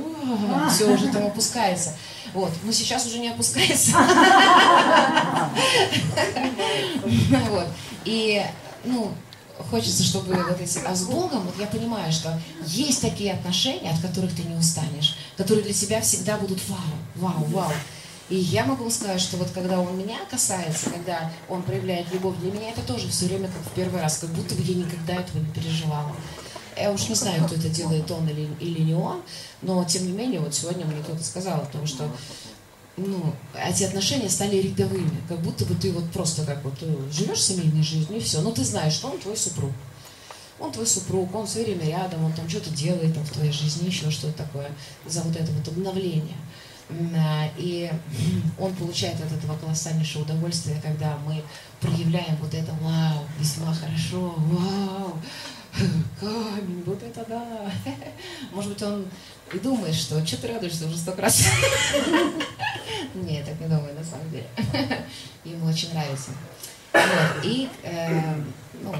[0.71, 1.97] все уже там опускается.
[2.35, 2.53] Вот.
[2.63, 3.97] Но сейчас уже не опускается.
[7.51, 7.67] Вот.
[8.05, 8.43] И
[8.85, 9.13] ну,
[9.71, 10.79] хочется, чтобы вот эти...
[10.79, 15.17] А с Богом, вот я понимаю, что есть такие отношения, от которых ты не устанешь,
[15.37, 16.79] которые для тебя всегда будут вау,
[17.17, 17.73] вау, вау.
[18.29, 22.51] И я могу сказать, что вот когда он меня касается, когда он проявляет любовь, для
[22.51, 25.39] меня это тоже все время как в первый раз, как будто бы я никогда этого
[25.39, 26.11] не переживала.
[26.77, 29.23] Я уж не знаю, кто это делает, он или, или не он,
[29.63, 32.11] но тем не менее, вот сегодня мне кто-то сказал о том, что
[32.97, 37.43] ну, эти отношения стали рядовыми, как будто бы ты вот просто как вот э, живешь
[37.43, 39.73] семейной жизнью и все, но ты знаешь, что он твой супруг.
[40.59, 43.87] Он твой супруг, он все время рядом, он там что-то делает там, в твоей жизни,
[43.87, 44.71] еще что-то такое,
[45.05, 46.39] за вот это вот обновление.
[46.89, 47.91] А, и
[48.59, 51.43] он получает от этого колоссальнейшее удовольствие, когда мы
[51.81, 55.19] проявляем вот это «Вау, весьма хорошо, вау,
[56.21, 57.73] камень, вот это да».
[58.53, 59.07] Может быть, он
[59.53, 61.43] и думает, что «Что ты радуешься уже столько раз?»
[63.15, 64.47] Не, так не думаю, на самом деле.
[65.45, 66.31] Ему очень нравится.
[66.93, 67.45] Вот.
[67.45, 68.35] И, э,
[68.83, 68.95] ну,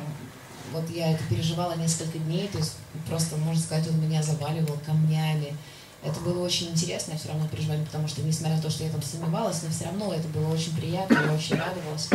[0.73, 2.77] вот я это переживала несколько дней, то есть
[3.09, 5.57] просто, можно сказать, он меня заваливал камнями.
[6.03, 8.91] Это было очень интересно, я все равно переживала, потому что, несмотря на то, что я
[8.91, 12.09] там сомневалась, но все равно это было очень приятно, я очень радовалась.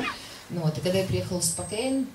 [0.49, 2.07] Ну, вот, и когда я приехала в Спокейн,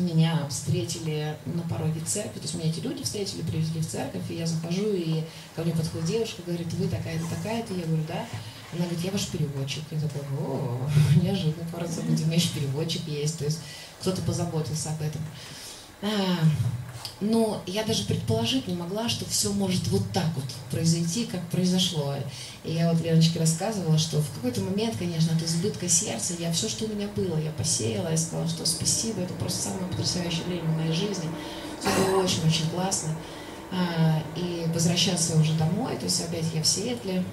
[0.00, 4.34] меня встретили на пороге церкви, то есть меня эти люди встретили, привезли в церковь, и
[4.34, 5.22] я захожу, и
[5.54, 8.26] ко мне подходит девушка, говорит, вы такая-то, такая-то, я говорю, да.
[8.72, 9.82] Она говорит, я ваш переводчик.
[9.90, 10.88] Я такой, о,
[11.22, 13.60] неожиданно, кажется, у меня еще переводчик есть, то есть
[14.00, 15.20] кто-то позаботился об этом.
[16.00, 16.38] А,
[17.20, 22.14] но я даже предположить не могла, что все может вот так вот произойти, как произошло.
[22.64, 26.68] И я вот Леночке рассказывала, что в какой-то момент, конечно, от избытка сердца, я все,
[26.68, 30.64] что у меня было, я посеяла, я сказала, что спасибо, это просто самое потрясающее время
[30.64, 31.28] в моей жизни.
[31.80, 33.16] Все было очень-очень классно.
[33.72, 37.24] А, и возвращаться уже домой, то есть опять я в Сиэтле.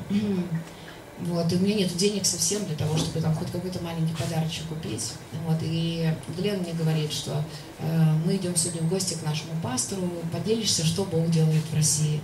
[1.22, 4.68] Вот, и у меня нет денег совсем для того, чтобы там хоть какой-то маленький подарочек
[4.68, 5.12] купить.
[5.46, 7.44] Вот, и Глен мне говорит, что
[7.80, 12.22] э, мы идем сегодня в гости к нашему пастору, поделишься, что Бог делает в России.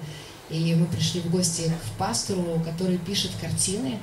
[0.50, 4.00] И мы пришли в гости к пастору, который пишет картины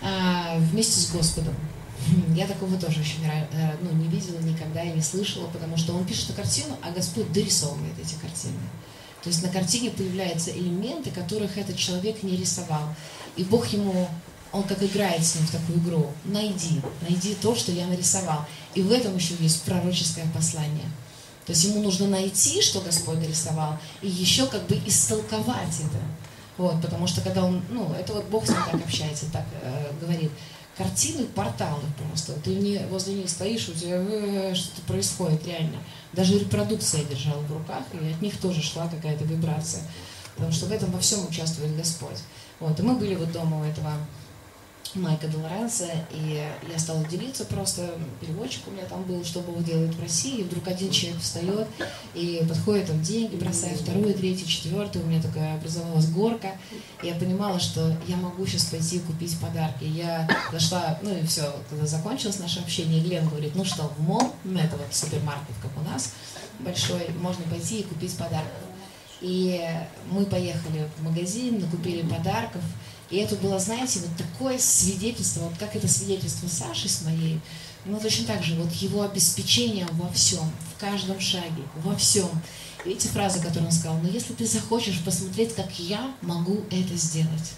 [0.00, 1.54] э, вместе с Господом.
[2.36, 6.04] Я такого тоже еще э, ну, не видела никогда и не слышала, потому что он
[6.04, 8.60] пишет картину, а Господь дорисовывает эти картины.
[9.22, 12.94] То есть на картине появляются элементы, которых этот человек не рисовал.
[13.36, 14.08] И Бог ему,
[14.52, 16.12] он как играет с ним в такую игру.
[16.24, 18.44] Найди, найди то, что я нарисовал.
[18.74, 20.88] И в этом еще есть пророческое послание.
[21.46, 25.98] То есть ему нужно найти, что Господь нарисовал, и еще как бы истолковать это.
[26.56, 29.90] Вот, потому что когда он, ну, это вот Бог с ним так общается, так э,
[30.00, 30.30] говорит.
[30.76, 32.32] Картины, порталы просто.
[32.34, 35.78] Ты не, возле них стоишь, у тебя э, что-то происходит реально.
[36.12, 39.82] Даже репродукция держала в руках, и от них тоже шла какая-то вибрация.
[40.36, 42.18] Потому что в этом во всем участвует Господь.
[42.60, 43.92] Вот, и мы были вот дома у этого
[44.94, 49.94] Майка Долоренса, и я стала делиться просто, переводчик у меня там был, что Бог делает
[49.94, 51.68] в России, и вдруг один человек встает
[52.14, 56.56] и подходит, там деньги бросает, второй, третий, четвертый, у меня такая образовалась горка,
[57.02, 59.84] и я понимала, что я могу сейчас пойти купить подарки.
[59.84, 64.32] Я зашла, ну и все, когда закончилось наше общение, Глен говорит, ну что, в мол,
[64.44, 66.14] ну это вот супермаркет, как у нас,
[66.58, 68.69] большой, можно пойти и купить подарки.
[69.20, 69.60] И
[70.10, 72.62] мы поехали в магазин, накупили подарков.
[73.10, 77.40] И это было, знаете, вот такое свидетельство, вот как это свидетельство Саши с моей,
[77.84, 82.28] ну, точно так же, вот его обеспечение во всем, в каждом шаге, во всем.
[82.84, 87.52] Видите фразы, которые он сказал, но если ты захочешь посмотреть, как я могу это сделать.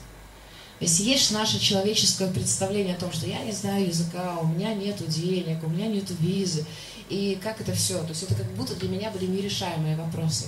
[0.80, 4.96] Если есть наше человеческое представление о том, что я не знаю языка, у меня нет
[5.08, 6.64] денег, у меня нет визы,
[7.08, 10.46] и как это все, то есть это как будто для меня были нерешаемые вопросы.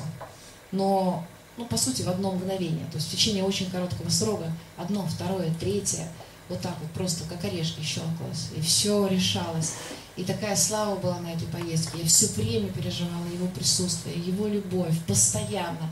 [0.74, 1.24] Но,
[1.56, 5.54] ну, по сути, в одно мгновение, то есть в течение очень короткого срока, одно, второе,
[5.60, 6.08] третье,
[6.48, 9.74] вот так вот просто как орешки щелкалось, и все решалось.
[10.16, 11.98] И такая слава была на этой поездке.
[12.02, 15.90] Я все время переживала его присутствие, его любовь, постоянно.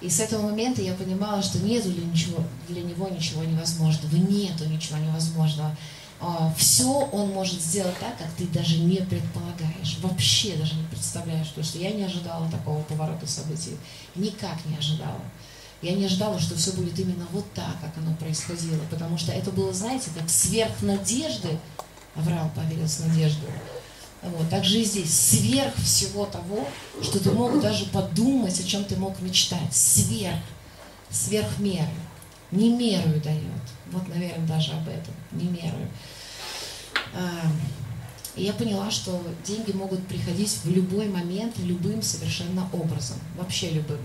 [0.00, 4.64] И с этого момента я понимала, что нету для, ничего, для него ничего невозможного, нету
[4.66, 5.76] ничего невозможного.
[6.20, 11.48] А, Все он может сделать так, как ты даже не предполагаешь, вообще даже не представляешь,
[11.48, 13.76] потому что я не ожидала такого поворота событий,
[14.14, 15.20] никак не ожидала.
[15.80, 19.50] Я не ожидала, что все будет именно вот так, как оно происходило, потому что это
[19.50, 21.58] было, знаете, как сверх надежды.
[22.14, 23.48] Авраам поверил с надеждой.
[24.22, 24.50] Вот.
[24.50, 26.68] Так же и здесь, сверх всего того,
[27.00, 29.74] что ты мог даже подумать, о чем ты мог мечтать.
[29.74, 30.40] Сверх,
[31.08, 31.88] сверх меры.
[32.50, 33.62] Не мерую дает.
[33.90, 35.14] Вот, наверное, даже об этом.
[35.32, 35.88] Не мерую.
[37.14, 37.42] А,
[38.36, 43.18] я поняла, что деньги могут приходить в любой момент, любым совершенно образом.
[43.36, 43.98] Вообще любым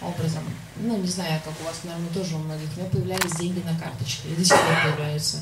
[0.00, 0.42] образом.
[0.76, 2.68] Ну, не знаю, как у вас, наверное, тоже у многих.
[2.76, 4.28] У меня появлялись деньги на карточке.
[4.30, 5.38] И до сих пор появляются.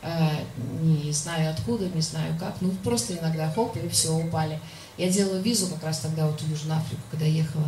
[0.00, 0.44] Э,
[0.80, 4.60] не знаю откуда, не знаю как, ну просто иногда хоп, и все, упали.
[4.96, 7.64] Я делала визу как раз тогда вот в Южную Африку, когда ехала,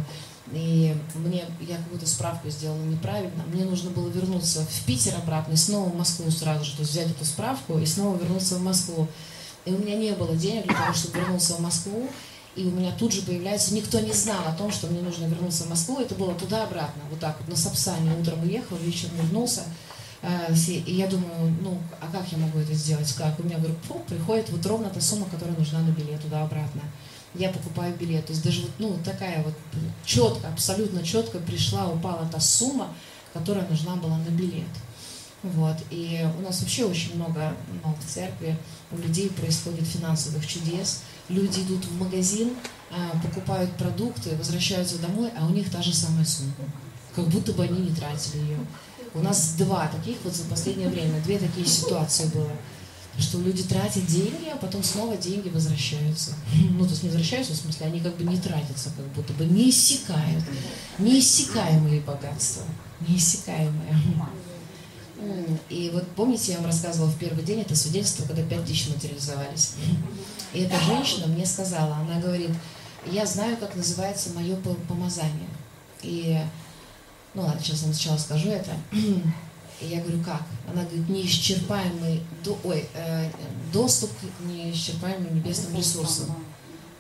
[0.53, 5.57] и мне, я какую-то справку сделала неправильно, мне нужно было вернуться в Питер обратно и
[5.57, 9.07] снова в Москву сразу же, то есть взять эту справку и снова вернуться в Москву.
[9.65, 12.09] И у меня не было денег для того, чтобы вернуться в Москву,
[12.57, 15.65] и у меня тут же появляется, никто не знал о том, что мне нужно вернуться
[15.65, 19.63] в Москву, это было туда-обратно, вот так вот, на Сапсане утром уехал, вечером вернулся,
[20.23, 23.13] Э, и я думаю, ну, а как я могу это сделать?
[23.15, 23.39] Как?
[23.39, 23.57] У меня,
[23.89, 26.83] фу, приходит вот ровно та сумма, которая нужна на билет туда-обратно.
[27.35, 28.27] Я покупаю билет.
[28.27, 29.55] То есть даже вот, ну, такая вот
[30.05, 32.89] четко, абсолютно четко пришла, упала та сумма,
[33.33, 34.65] которая нужна была на билет.
[35.43, 35.77] Вот.
[35.91, 38.57] И у нас вообще очень много ну, в церкви
[38.91, 41.03] у людей происходит финансовых чудес.
[41.29, 42.51] Люди идут в магазин,
[42.91, 46.53] э, покупают продукты, возвращаются домой, а у них та же самая сумма.
[47.15, 48.59] Как будто бы они не тратили ее.
[49.15, 52.51] У нас два таких вот за последнее время, две такие ситуации было.
[53.19, 56.33] Что люди тратят деньги, а потом снова деньги возвращаются.
[56.71, 59.45] Ну, то есть не возвращаются, в смысле, они как бы не тратятся, как будто бы
[59.45, 60.45] не иссякают.
[60.99, 62.65] Неиссякаемые богатства.
[63.07, 63.95] Неиссякаемые.
[65.69, 69.75] И вот помните, я вам рассказывала в первый день это свидетельство, когда пять тысяч материализовались.
[70.55, 72.51] И эта женщина мне сказала, она говорит,
[73.07, 74.57] я знаю, как называется мое
[74.89, 75.49] помазание.
[76.03, 76.39] И
[77.35, 78.73] ну ладно, сейчас я сначала скажу это.
[79.81, 80.43] И я говорю, как?
[80.71, 83.31] Она говорит, неисчерпаемый, до, ой, э,
[83.73, 86.37] доступ к неисчерпаемым небесным ресурсам.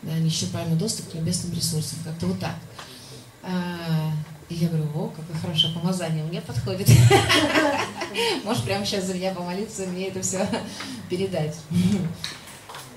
[0.03, 1.99] Да, неисчерпаемый доступ к небесным ресурсам.
[2.05, 2.55] Как-то вот так.
[3.43, 4.12] А,
[4.49, 6.89] и я говорю, о, какое хорошее помазание, мне подходит.
[8.45, 10.49] Можешь прямо сейчас за меня помолиться, мне это все
[11.11, 11.57] передать.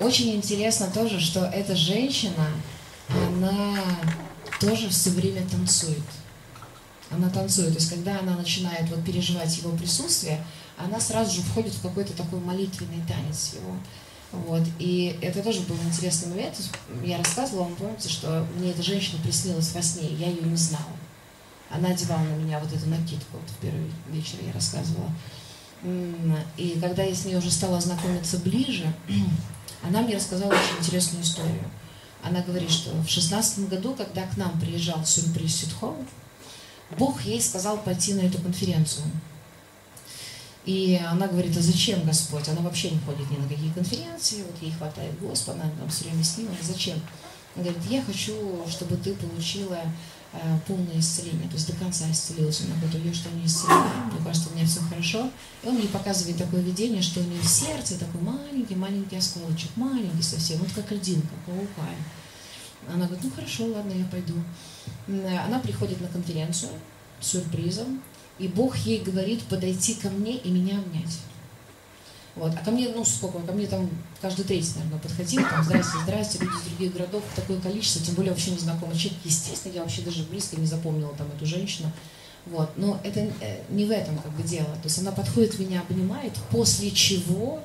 [0.00, 2.48] Очень интересно тоже, что эта женщина,
[3.08, 3.76] она
[4.60, 6.02] тоже все время танцует
[7.10, 7.68] она танцует.
[7.68, 10.44] То есть, когда она начинает вот переживать его присутствие,
[10.76, 13.76] она сразу же входит в какой-то такой молитвенный танец его.
[14.32, 14.62] Вот.
[14.78, 16.56] И это тоже был интересный момент.
[17.04, 20.84] Я рассказывала, вам помните, что мне эта женщина приснилась во сне, я ее не знала.
[21.70, 25.10] Она одевала на меня вот эту накидку, вот в первый вечер я рассказывала.
[26.56, 28.92] И когда я с ней уже стала знакомиться ближе,
[29.82, 31.70] она мне рассказала очень интересную историю.
[32.22, 35.96] Она говорит, что в шестнадцатом году, когда к нам приезжал сюрприз Ситхол,
[36.98, 39.04] Бог ей сказал пойти на эту конференцию.
[40.64, 42.48] И она говорит, а зачем Господь?
[42.48, 46.04] Она вообще не ходит ни на какие конференции, вот ей хватает Господа, она там все
[46.04, 46.98] время с ним, а зачем?
[47.54, 48.34] Она говорит, я хочу,
[48.70, 49.78] чтобы ты получила
[50.32, 52.62] э, полное исцеление, то есть до конца исцелилась.
[52.62, 55.30] Она говорит, я что не исцелена, мне кажется, у меня все хорошо.
[55.62, 60.22] И он мне показывает такое видение, что у нее в сердце такой маленький-маленький осколочек, маленький
[60.22, 61.96] совсем, вот как льдинка, паукая.
[62.88, 64.34] Она говорит, ну хорошо, ладно, я пойду.
[65.46, 66.70] Она приходит на конференцию
[67.20, 68.02] с сюрпризом,
[68.38, 71.20] и Бог ей говорит подойти ко мне и меня обнять.
[72.36, 72.52] Вот.
[72.52, 73.88] А ко мне, ну сколько, ко мне там
[74.20, 78.32] каждый третий, наверное, подходил, там, здрасте, здрасте, люди из других городов, такое количество, тем более
[78.32, 79.20] вообще незнакомый человек.
[79.24, 81.92] Естественно, я вообще даже близко не запомнила там эту женщину.
[82.46, 82.70] Вот.
[82.76, 84.66] Но это э, не в этом как бы дело.
[84.66, 87.62] То есть она подходит, меня обнимает, после чего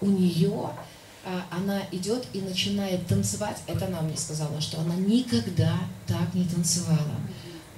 [0.00, 0.70] у нее
[1.50, 3.58] она идет и начинает танцевать.
[3.66, 5.74] Это она мне сказала, что она никогда
[6.06, 7.16] так не танцевала.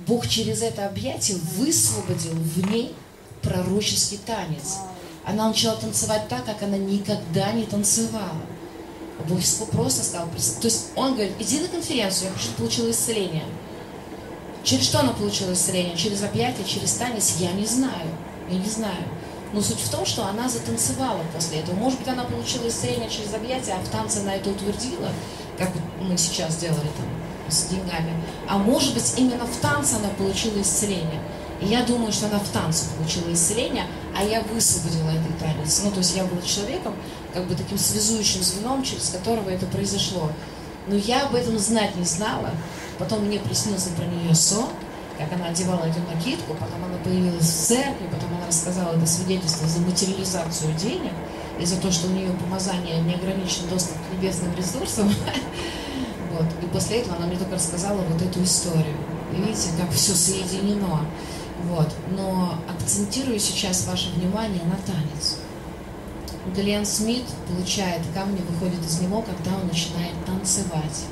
[0.07, 2.95] Бог через это объятие высвободил в ней
[3.43, 4.78] пророческий танец.
[5.24, 8.43] Она начала танцевать так, как она никогда не танцевала.
[9.28, 9.40] Бог
[9.70, 13.45] просто сказал, то есть он говорит, иди на конференцию, я хочу, получила исцеление.
[14.64, 15.97] Через что она получила исцеление?
[15.97, 17.36] Через объятия, через танец?
[17.38, 18.09] Я не знаю.
[18.49, 19.05] Я не знаю.
[19.53, 21.76] Но суть в том, что она затанцевала после этого.
[21.76, 25.09] Может быть, она получила исцеление через объятия, а в танце она это утвердила,
[25.59, 25.68] как
[26.00, 27.07] мы сейчас делали там
[27.48, 28.14] с деньгами.
[28.48, 31.20] А может быть, именно в танце она получила исцеление.
[31.61, 33.86] И я думаю, что она в танце получила исцеление,
[34.18, 35.82] а я высвободила этот танец.
[35.84, 36.94] Ну, то есть я была человеком,
[37.32, 40.30] как бы таким связующим звеном, через которого это произошло.
[40.88, 42.50] Но я об этом знать не знала.
[42.98, 44.68] Потом мне приснился про нее сон,
[45.18, 49.66] как она одевала эту накидку, потом она появилась в церкви, потом она рассказала это свидетельство
[49.66, 51.12] за материализацию денег
[51.59, 55.12] и за то, что у нее помазание неограниченный доступ к небесным ресурсам.
[56.32, 56.46] Вот.
[56.62, 58.96] И после этого она мне только рассказала вот эту историю.
[59.34, 61.00] И видите, как все соединено.
[61.64, 61.94] Вот.
[62.16, 65.36] Но акцентирую сейчас ваше внимание на танец.
[66.57, 71.05] Глен Смит получает камни, выходит из него, когда он начинает танцевать.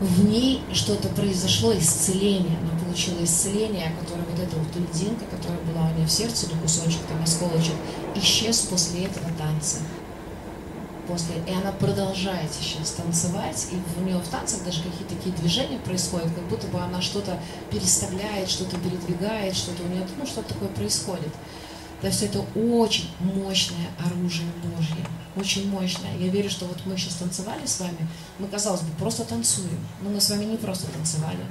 [0.00, 2.58] В ней что-то произошло, исцеление.
[2.58, 6.54] Она получила исцеление, которое вот эта вот льдинка, которая была у нее в сердце, или
[6.54, 7.74] кусочек, там, осколочек,
[8.14, 9.76] исчез после этого танца.
[11.06, 15.78] После, и она продолжает сейчас танцевать, и у нее в танцах даже какие-то такие движения
[15.78, 17.38] происходят, как будто бы она что-то
[17.70, 21.32] переставляет, что-то передвигает, что-то у нее, ну, что-то такое происходит.
[22.00, 25.06] То есть это очень мощное оружие Божье.
[25.36, 26.16] Очень мощное.
[26.18, 29.78] Я верю, что вот мы сейчас танцевали с вами, мы, казалось бы, просто танцуем.
[30.02, 31.44] Но мы с вами не просто танцевали.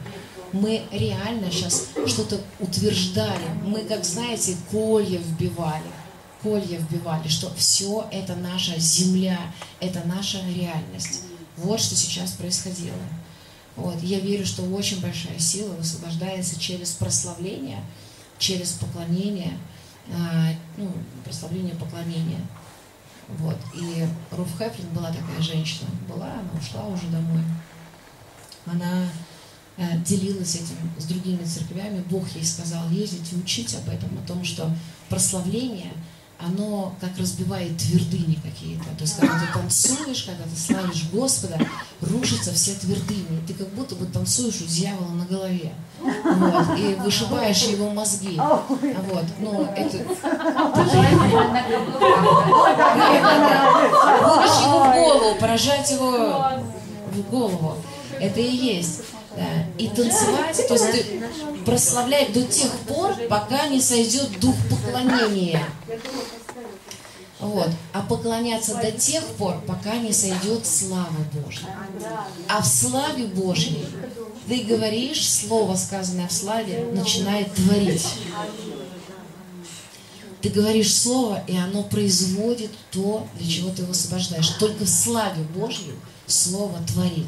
[0.51, 3.45] Мы реально сейчас что-то утверждали.
[3.63, 5.83] Мы, как знаете, колья вбивали.
[6.41, 9.39] Колья вбивали, что все это наша земля,
[9.79, 11.23] это наша реальность.
[11.57, 12.97] Вот что сейчас происходило.
[13.75, 14.01] Вот.
[14.01, 17.83] Я верю, что очень большая сила высвобождается через прославление,
[18.39, 19.55] через поклонение–
[20.78, 20.91] ну,
[21.24, 22.39] прославление, поклонение.
[23.28, 23.57] Вот.
[23.76, 25.89] И Руф Хефлин была такая женщина.
[26.07, 27.43] Была, она ушла уже домой.
[28.66, 29.05] Она
[29.78, 32.03] э, делилась этим с другими церквями.
[32.10, 34.72] Бог ей сказал ездить и учить об этом, о том, что
[35.10, 35.93] прославление–
[36.39, 38.85] оно как разбивает твердыни какие-то.
[38.97, 41.57] То есть, когда ты танцуешь, когда ты славишь Господа,
[41.99, 43.41] рушатся все твердыни.
[43.45, 45.73] Ты как будто бы танцуешь у дьявола на голове.
[45.99, 48.39] Вот, и вышибаешь его мозги.
[48.39, 49.97] Вот, но это...
[54.59, 56.61] В голову, поражать его
[57.11, 57.75] в голову.
[58.19, 59.01] Это и есть.
[59.36, 59.43] Да.
[59.77, 61.23] И танцевать, то есть ты
[61.65, 65.63] прославлять до тех пор, пока не сойдет дух поклонения.
[67.39, 67.69] Вот.
[67.93, 71.69] А поклоняться до тех пор, пока не сойдет слава Божья.
[72.47, 73.86] А в славе Божьей
[74.47, 78.05] ты говоришь, слово, сказанное в славе, начинает творить.
[80.41, 84.49] Ты говоришь слово, и оно производит то, для чего ты его освобождаешь.
[84.59, 85.93] Только в славе Божьей
[86.27, 87.27] слово творит.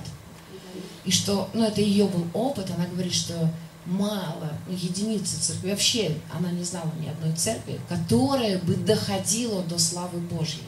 [1.06, 3.49] И что, ну это ее был опыт, она говорит, что
[3.86, 5.72] мало, ну, единицы церкви.
[5.72, 10.64] Вообще она не знала ни одной церкви, которая бы доходила до славы Божьей.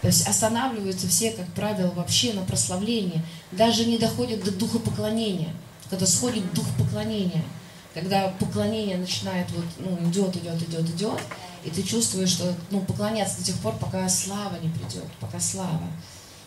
[0.00, 3.22] То есть останавливаются все, как правило, вообще на прославлении.
[3.52, 5.54] Даже не доходят до духа поклонения.
[5.90, 7.44] Когда сходит дух поклонения.
[7.92, 11.20] Когда поклонение начинает, вот, ну, идет, идет, идет, идет,
[11.64, 15.82] и ты чувствуешь, что ну, поклоняться до тех пор, пока слава не придет, пока слава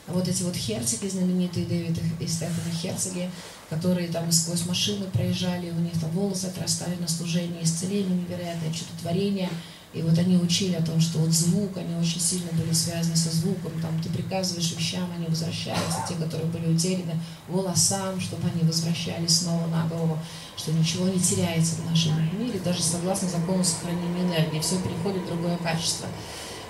[0.08, 3.30] вот эти вот херцоги знаменитые, Дэвид и Стефани Херцоги,
[3.70, 9.01] которые там сквозь машины проезжали, у них там волосы отрастали на служение, исцеление невероятное, что-то
[9.01, 9.49] творение.
[9.93, 13.30] И вот они учили о том, что вот звук, они очень сильно были связаны со
[13.30, 13.72] звуком.
[13.80, 19.68] Там ты приказываешь вещам, они возвращаются, те, которые были утеряны, волосам, чтобы они возвращались снова
[19.68, 20.18] на голову,
[20.58, 25.28] что ничего не теряется в нашем мире, даже согласно закону сохранения энергии, все переходит в
[25.28, 26.08] другое качество.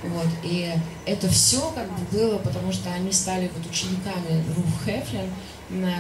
[0.04, 0.28] Вот.
[0.44, 0.72] И
[1.06, 5.30] это все как бы было, потому что они стали вот учениками Руф Хефлин,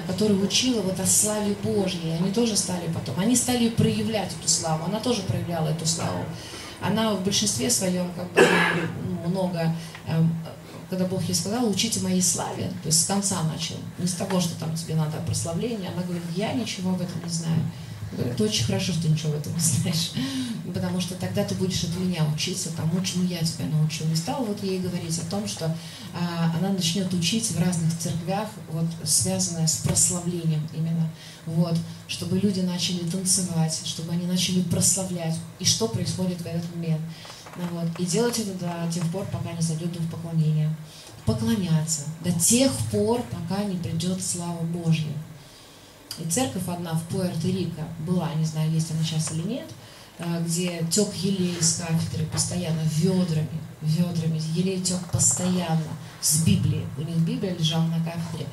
[0.07, 2.17] которая учила вот о славе Божьей.
[2.17, 6.25] Они тоже стали потом, они стали проявлять эту славу, она тоже проявляла эту славу.
[6.81, 8.45] Она в большинстве своем как бы
[9.23, 9.73] ну, много,
[10.05, 10.35] эм,
[10.89, 14.41] когда Бог ей сказал, учите моей славе, то есть с конца начал, не с того,
[14.41, 17.59] что там тебе надо прославление, она говорит, я ничего об этом не знаю.
[18.21, 20.11] Это очень хорошо, что ничего в этом не знаешь.
[20.73, 24.09] Потому что тогда ты будешь от меня учиться тому, чему я тебя научил.
[24.11, 25.75] И стал вот ей говорить о том, что
[26.13, 31.09] а, она начнет учить в разных церквях, вот, связанное с прославлением именно.
[31.45, 35.37] Вот, чтобы люди начали танцевать, чтобы они начали прославлять.
[35.59, 37.01] И что происходит в этот момент.
[37.55, 37.99] Ну, вот.
[37.99, 40.73] И делать это до тех пор, пока не зайдет дух поклонения.
[41.25, 45.13] Поклоняться до тех пор, пока не придет слава Божья.
[46.19, 49.67] И церковь одна в Пуэрто-Рико была, не знаю, есть она сейчас или нет,
[50.19, 54.41] а, где тек елей с кафедры постоянно, ведрами, ведрами.
[54.55, 55.81] Елей тек постоянно
[56.21, 56.85] с Библии.
[56.97, 58.47] У них Библия лежала на кафедре.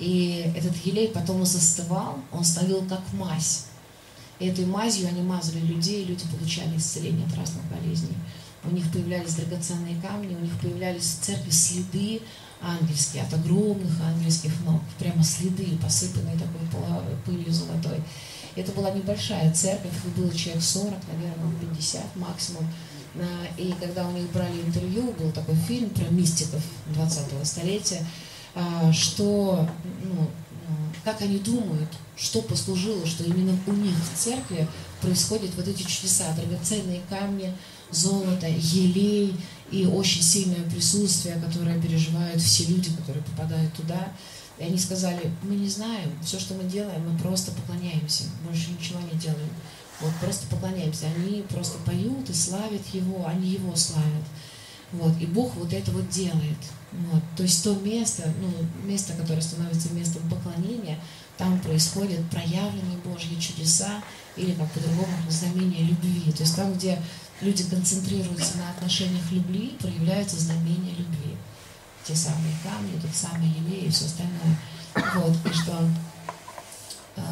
[0.00, 3.66] И этот елей потом застывал, он ставил как мазь.
[4.40, 8.16] И этой мазью они мазали людей, и люди получали исцеление от разных болезней.
[8.64, 12.22] У них появлялись драгоценные камни, у них появлялись в церкви следы
[12.64, 16.60] ангельские, от огромных ангельских ног, прямо следы, посыпанные такой
[17.24, 18.00] пылью золотой.
[18.56, 22.66] Это была небольшая церковь, было человек 40, наверное, 50 максимум.
[23.16, 26.62] А, и когда у них брали интервью, был такой фильм про мистиков
[26.96, 28.04] 20-го столетия,
[28.54, 29.68] а, что,
[30.02, 30.30] ну,
[31.04, 34.66] как они думают, что послужило, что именно у них в церкви
[35.00, 37.54] происходят вот эти чудеса, драгоценные камни,
[37.90, 39.34] золото, елей
[39.70, 44.12] и очень сильное присутствие, которое переживают все люди, которые попадают туда.
[44.58, 49.00] И они сказали, мы не знаем, все, что мы делаем, мы просто поклоняемся, больше ничего
[49.00, 49.50] не делаем.
[50.00, 51.06] Вот просто поклоняемся.
[51.16, 54.24] Они просто поют и славят Его, они Его славят.
[54.92, 56.58] Вот, и Бог вот это вот делает.
[56.92, 61.00] Вот, то есть то место, ну, место, которое становится местом поклонения,
[61.36, 64.02] там происходят проявленные Божьи чудеса,
[64.36, 66.32] или как по-другому знамение любви.
[66.32, 67.00] То есть там, где
[67.40, 71.36] люди концентрируются на отношениях любви, проявляются знамения любви
[72.04, 74.58] те самые камни, тот самый елей и все остальное.
[74.94, 75.88] Вот, и что
[77.16, 77.22] э,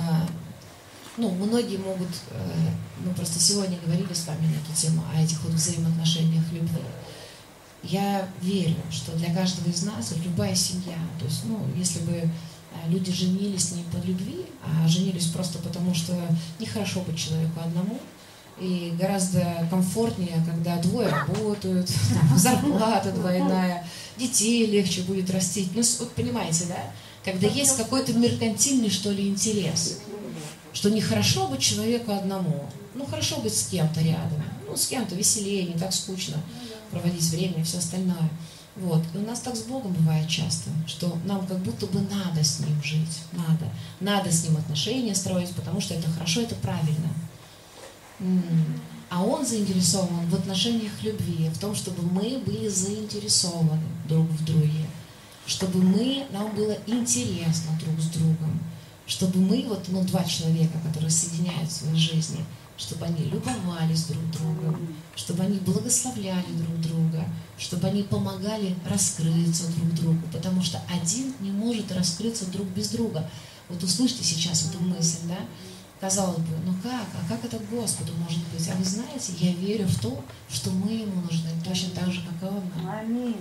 [1.16, 2.70] ну, многие могут, э,
[3.05, 6.80] мы просто сегодня говорили с вами на эту тему, о этих вот взаимоотношениях любви.
[7.82, 12.12] Я верю, что для каждого из нас, вот любая семья, то есть, ну, если бы
[12.12, 12.28] э,
[12.88, 16.16] люди женились не по любви, а женились просто потому, что
[16.59, 18.00] нехорошо быть человеку одному,
[18.62, 21.90] и гораздо комфортнее, когда двое работают,
[22.36, 23.84] зарплата двойная,
[24.16, 25.70] детей легче будет растить.
[25.74, 26.92] Ну, вот понимаете, да?
[27.24, 29.98] Когда есть какой-то меркантильный, что ли, интерес.
[30.72, 32.66] Что нехорошо быть человеку одному.
[32.94, 34.42] Ну, хорошо быть с кем-то рядом.
[34.68, 36.36] Ну, с кем-то веселее, не так скучно
[36.90, 38.30] проводить время и все остальное.
[38.76, 39.02] Вот.
[39.14, 42.60] И у нас так с Богом бывает часто, что нам как будто бы надо с
[42.60, 43.20] Ним жить.
[43.32, 43.66] Надо.
[44.00, 47.10] Надо с Ним отношения строить, потому что это хорошо, это правильно.
[49.10, 54.86] А он заинтересован в отношениях любви, в том, чтобы мы были заинтересованы друг в друге,
[55.46, 58.58] чтобы мы, нам было интересно друг с другом,
[59.06, 62.42] чтобы мы, вот ну, два человека, которые соединяют в своей жизни,
[62.78, 64.78] чтобы они любовались друг другом,
[65.14, 71.50] чтобы они благословляли друг друга, чтобы они помогали раскрыться друг другу, потому что один не
[71.50, 73.28] может раскрыться друг без друга.
[73.68, 75.38] Вот услышьте сейчас эту мысль, да?
[76.03, 78.68] Казалось бы, ну как, а как это Господу может быть?
[78.68, 82.42] А вы знаете, я верю в то, что мы Ему нужны точно так же, как
[82.42, 83.36] и Он нам.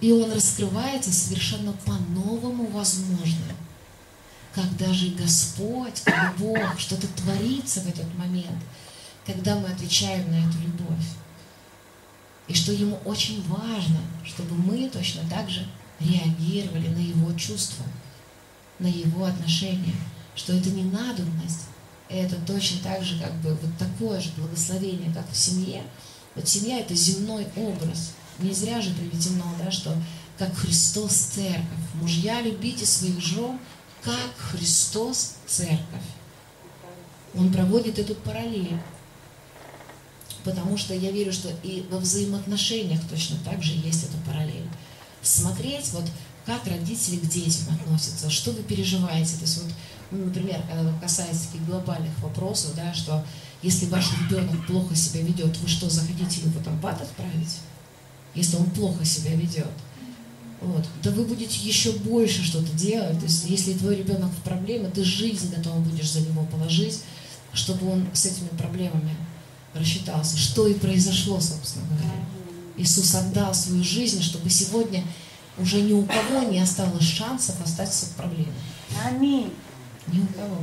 [0.00, 3.44] И Он раскрывается совершенно по-новому возможно.
[4.52, 8.58] Как даже Господь, как Бог, что-то творится в этот момент,
[9.24, 11.06] когда мы отвечаем на эту любовь.
[12.48, 15.64] И что Ему очень важно, чтобы мы точно так же
[16.00, 17.84] реагировали на Его чувства,
[18.80, 19.94] на Его отношения
[20.40, 21.66] что это не надобность,
[22.08, 25.82] это точно так же как бы вот такое же благословение, как в семье.
[26.34, 28.12] Вот семья это земной образ.
[28.38, 29.94] Не зря же приведено, да, что
[30.38, 31.66] как Христос церковь.
[31.94, 33.58] Мужья, любите своих жен,
[34.02, 36.08] как Христос церковь.
[37.34, 38.80] Он проводит эту параллель.
[40.42, 44.68] Потому что я верю, что и во взаимоотношениях точно так же есть эта параллель.
[45.20, 46.04] Смотреть, вот
[46.46, 49.34] как родители к детям относятся, что вы переживаете.
[49.34, 49.72] То есть вот
[50.10, 50.60] ну, например,
[51.00, 53.24] касается таких глобальных вопросов, да, что
[53.62, 57.58] если ваш ребенок плохо себя ведет, вы что, захотите его потом в ад отправить?
[58.34, 59.70] Если он плохо себя ведет.
[60.60, 60.86] Вот.
[61.02, 63.18] Да вы будете еще больше что-то делать.
[63.18, 67.00] То есть, если твой ребенок в проблеме, ты жизнь готова будешь за него положить,
[67.52, 69.16] чтобы он с этими проблемами
[69.74, 70.36] рассчитался.
[70.36, 72.24] Что и произошло, собственно говоря.
[72.76, 75.04] Иисус отдал свою жизнь, чтобы сегодня
[75.58, 78.52] уже ни у кого не осталось шансов остаться в проблеме.
[79.04, 79.52] Аминь.
[80.36, 80.56] Кого.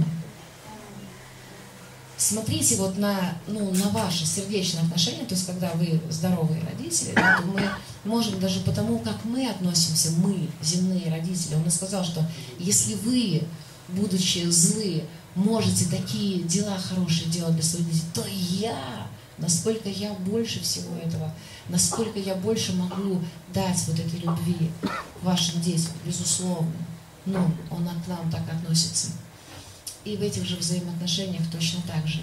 [2.17, 7.37] Смотрите вот на, ну, на ваши сердечные отношения, то есть когда вы здоровые родители, да,
[7.37, 7.61] то мы
[8.05, 12.25] можем даже потому, как мы относимся, мы, земные родители, он сказал, что
[12.57, 13.43] если вы,
[13.89, 15.03] будучи злы,
[15.35, 21.31] можете такие дела хорошие делать для своих детей, то я, насколько я больше всего этого,
[21.69, 23.21] насколько я больше могу
[23.53, 24.71] дать вот этой любви
[25.21, 26.73] вашим детям, безусловно.
[27.27, 29.09] Но он к нам так относится
[30.07, 32.21] и в этих же взаимоотношениях точно так же.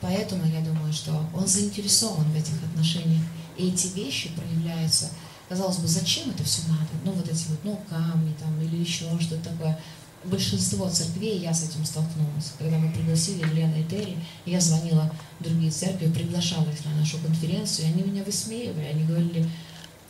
[0.00, 3.22] Поэтому я думаю, что он заинтересован в этих отношениях.
[3.56, 5.10] И эти вещи проявляются.
[5.48, 6.88] Казалось бы, зачем это все надо?
[7.04, 9.78] Ну, вот эти вот, ну, камни там или еще что-то такое.
[10.24, 12.52] большинство церквей, я с этим столкнулась.
[12.58, 17.18] Когда мы пригласили Лену и Терри, я звонила в другие церкви, приглашала их на нашу
[17.18, 18.86] конференцию, и они меня высмеивали.
[18.86, 19.48] Они говорили,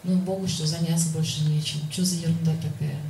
[0.05, 1.81] ну, Богу что, заняться больше нечем.
[1.91, 3.01] Что за ерунда такая?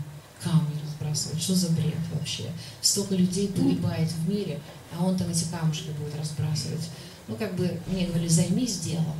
[0.42, 1.42] Камни разбрасывать.
[1.42, 2.44] Что за бред вообще?
[2.80, 4.60] Столько людей погибает в мире,
[4.96, 6.88] а он там эти камушки будет разбрасывать.
[7.26, 9.16] Ну, как бы мне говорили, займись делом.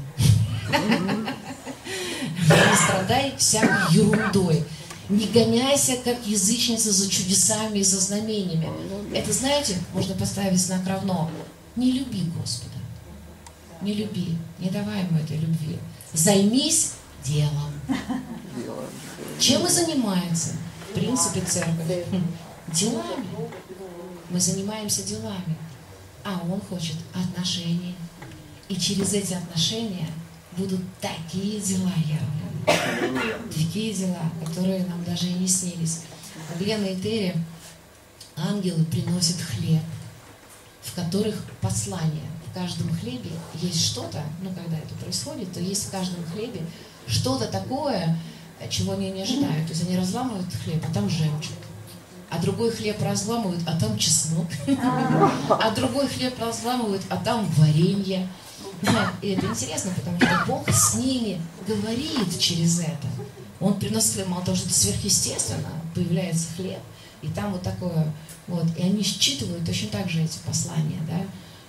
[0.70, 4.64] Не страдай всякой ерундой.
[5.08, 8.68] Не гоняйся, как язычница, за чудесами и за знамениями.
[9.14, 11.30] Это, знаете, можно поставить знак равно.
[11.76, 12.74] Не люби Господа.
[13.80, 14.36] Не люби.
[14.58, 15.78] Не давай ему этой любви.
[16.12, 16.92] Займись
[17.24, 17.72] делом.
[19.38, 20.50] Чем и занимается,
[20.98, 22.06] принципе, церковь?
[22.72, 23.26] Делами.
[24.30, 25.56] Мы занимаемся делами.
[26.24, 27.94] А он хочет отношений.
[28.68, 30.08] И через эти отношения
[30.56, 33.34] будут такие дела явлены.
[33.50, 36.02] Такие дела, которые нам даже и не снились.
[36.56, 37.34] В Лена и Терри
[38.36, 39.82] ангелы приносят хлеб,
[40.82, 42.28] в которых послание.
[42.50, 46.60] В каждом хлебе есть что-то, ну, когда это происходит, то есть в каждом хлебе
[47.06, 48.18] что-то такое,
[48.66, 49.66] чего они не ожидают.
[49.66, 51.56] То есть они разламывают хлеб, а там жемчуг.
[52.30, 54.46] А другой хлеб разламывают, а там чеснок.
[55.48, 58.28] А другой хлеб разламывают, а там варенье.
[59.22, 63.08] И это интересно, потому что Бог с ними говорит через это.
[63.60, 66.78] Он приносит хлеб, мало того, что это сверхъестественно, появляется хлеб,
[67.22, 68.12] и там вот такое,
[68.46, 71.20] вот, и они считывают точно так же эти послания, да,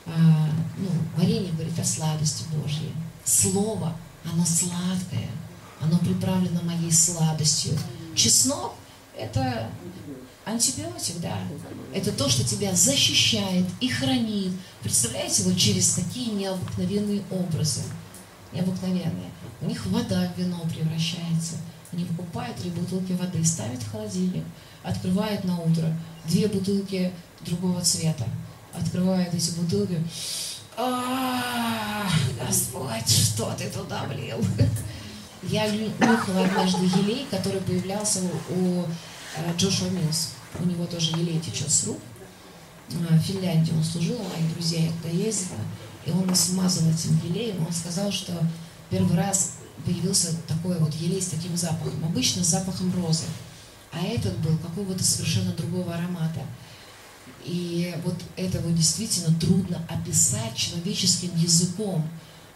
[0.05, 5.29] а, ну, варенье говорит о сладости Божьей, слово, оно сладкое,
[5.82, 7.77] оно приправлено моей сладостью,
[8.15, 8.75] чеснок–
[9.17, 9.69] это
[10.45, 11.38] антибиотик, да,
[11.93, 14.51] это то, что тебя защищает и хранит.
[14.82, 17.82] Представляете, вот через такие необыкновенные образы.
[18.51, 19.30] Необыкновенные.
[19.61, 21.55] У них вода в вино превращается.
[21.91, 24.43] Они покупают три бутылки воды, ставят в холодильник,
[24.84, 27.11] открывают на утро две бутылки
[27.41, 28.25] другого цвета.
[28.73, 30.01] Открывают эти бутылки.
[30.77, 32.07] А,
[32.39, 34.38] Господь, что ты туда влил?
[35.43, 38.19] Я нюхала однажды елей, который появлялся
[38.49, 41.99] у э, Джошуа Милс у него тоже елей течет с рук.
[43.09, 45.59] А, в Финляндии он служил, у моих друзей я туда ездила,
[46.05, 48.33] и он смазал этим елеем, он сказал, что
[48.89, 53.25] первый раз появился такой вот елей с таким запахом, обычно с запахом розы,
[53.91, 56.41] а этот был какого-то совершенно другого аромата.
[57.45, 62.07] И вот этого действительно трудно описать человеческим языком.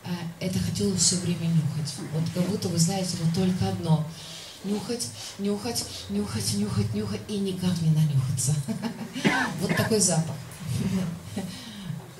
[0.05, 1.93] А это хотелось все время нюхать.
[2.13, 4.05] Вот как будто вы знаете вот только одно–
[4.63, 5.07] нюхать,
[5.39, 8.53] нюхать, нюхать, нюхать, нюхать и никак не нанюхаться.
[9.59, 10.35] Вот такой запах.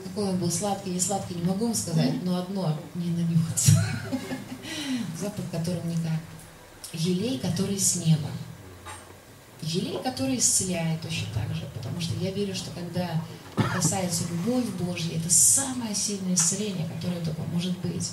[0.04, 3.72] Какой он был сладкий, не сладкий, не могу вам сказать, но одно не нанюхаться.
[5.20, 6.20] Запах, которым никак.
[6.94, 8.30] Елей, который с неба.
[9.66, 13.22] Елей, который исцеляет точно так же, потому что я верю, что когда
[13.74, 18.12] касается любовь Божья, это самое сильное исцеление, которое только может быть.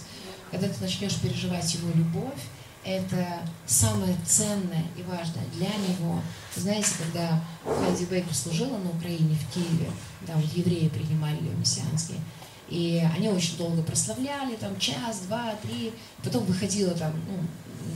[0.51, 2.41] Когда ты начнешь переживать Его любовь,
[2.85, 6.21] это самое ценное и важное для него.
[6.57, 9.91] Знаете, когда Хайди Бейкер служила на Украине, в Киеве,
[10.27, 12.19] да, вот евреи принимали ее мессианские,
[12.69, 15.93] и они очень долго прославляли, там час, два, три,
[16.23, 17.39] потом выходила там, ну,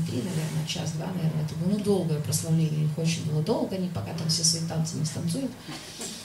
[0.07, 4.13] три, наверное, час-два, наверное, это было, ну, долгое прославление, их очень было долго, они пока
[4.13, 5.51] там все свои танцы не станцуют.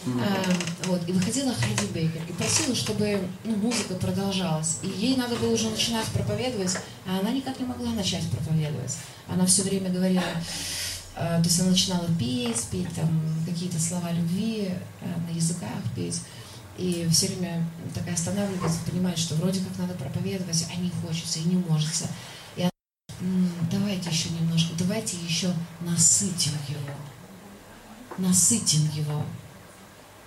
[0.06, 4.78] А, вот, и выходила Хайди Бейкер и просила, чтобы ну, музыка продолжалась.
[4.82, 8.96] И ей надо было уже начинать проповедовать, а она никак не могла начать проповедовать.
[9.28, 10.24] Она все время говорила,
[11.16, 13.10] э, то есть она начинала петь, петь там
[13.46, 14.70] какие-то слова любви
[15.02, 16.22] э, на языках петь.
[16.78, 21.44] И все время такая останавливается, понимает, что вроде как надо проповедовать, а не хочется и
[21.44, 22.06] не может.
[23.72, 26.96] Давайте еще немножко, давайте еще насытим его.
[28.18, 29.24] Насытим его.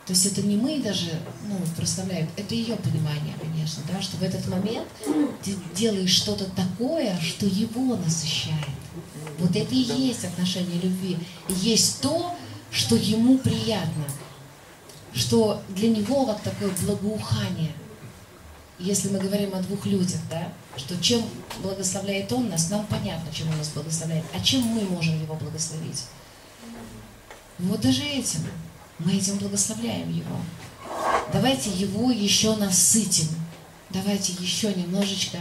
[0.07, 1.11] То есть это не мы даже
[1.49, 4.89] ну, проставляем, это ее понимание, конечно, да, что в этот момент
[5.43, 8.67] ты делаешь что-то такое, что его насыщает.
[9.39, 11.19] Вот это и есть отношение любви.
[11.49, 12.37] И есть то,
[12.73, 14.05] что ему приятно,
[15.15, 17.73] что для него как такое благоухание.
[18.79, 21.23] Если мы говорим о двух людях, да, что чем
[21.63, 26.05] благословляет он нас, нам понятно, чем он нас благословляет, а чем мы можем его благословить.
[27.59, 28.41] Вот даже этим
[29.05, 30.37] мы этим благословляем Его.
[31.33, 33.29] Давайте Его еще насытим.
[33.91, 35.39] Давайте еще немножечко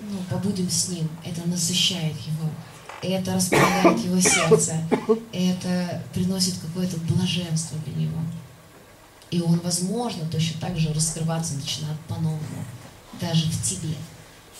[0.00, 1.08] ну, побудем с Ним.
[1.24, 2.50] Это насыщает Его.
[3.02, 4.76] Это располагает Его сердце.
[5.32, 8.18] Это приносит какое-то блаженство для Него.
[9.32, 12.64] И Он, возможно, точно так же раскрываться начинает по-новому.
[13.20, 13.96] Даже в тебе.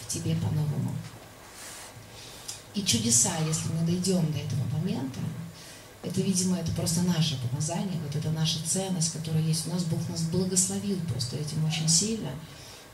[0.01, 0.93] В тебе по-новому.
[2.75, 5.21] И чудеса, если мы дойдем до этого момента,
[6.03, 9.85] Это, видимо, это просто наше помазание, вот это наша ценность, которая есть у нас.
[9.85, 12.31] Бог нас благословил просто этим очень сильно.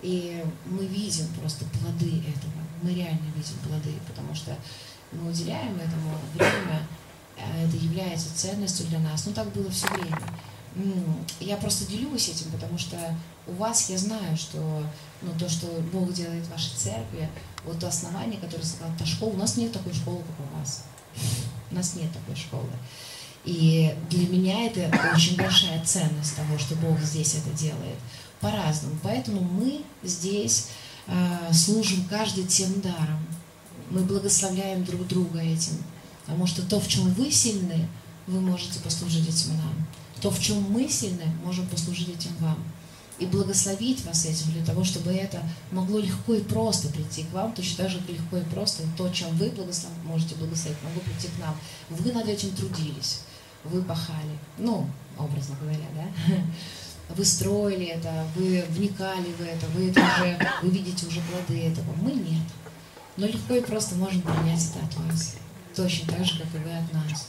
[0.02, 2.52] И мы видим просто плоды этого.
[2.82, 4.56] Мы реально видим плоды, потому что
[5.10, 6.86] мы уделяем этому время,
[7.38, 9.24] а это является ценностью для нас.
[9.24, 10.20] Ну, так было все время.
[11.40, 12.96] Я просто делюсь этим, потому что
[13.46, 14.84] у вас я знаю, что
[15.22, 17.28] ну, то, что Бог делает в вашей церкви,
[17.64, 20.84] вот то основание, которое сказал, та школа, у нас нет такой школы, как у вас.
[21.70, 22.70] У нас нет такой школы.
[23.44, 27.96] И для меня это очень большая ценность того, что Бог здесь это делает
[28.40, 28.98] по-разному.
[29.02, 30.68] Поэтому мы здесь
[31.06, 33.26] э, служим каждый тем даром.
[33.90, 35.82] Мы благословляем друг друга этим.
[36.26, 37.88] Потому что то, в чем вы сильны,
[38.28, 39.74] вы можете послужить этим нам.
[40.20, 42.62] То, в чем мы сильны, можем послужить этим вам.
[43.18, 47.52] И благословить вас этим для того, чтобы это могло легко и просто прийти к вам,
[47.52, 49.90] точно так же легко и просто то, чем вы благослов...
[50.04, 51.56] можете благословить, могло прийти к нам.
[51.90, 53.22] Вы над этим трудились,
[53.64, 56.36] вы пахали, ну, образно говоря, да?
[57.14, 61.92] вы строили это, вы вникали в это, вы это уже, вы видите уже плоды этого.
[62.00, 62.46] Мы нет.
[63.16, 65.36] Но легко и просто можем принять это от вас.
[65.74, 67.28] Точно так же, как и вы от нас.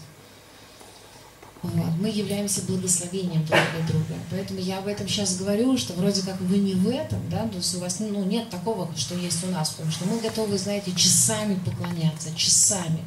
[1.62, 4.16] Мы являемся благословением друг для друга.
[4.32, 7.58] Поэтому я об этом сейчас говорю, что вроде как вы не в этом, да, то
[7.58, 10.94] есть у вас ну, нет такого, что есть у нас, потому что мы готовы, знаете,
[10.96, 13.04] часами поклоняться, часами.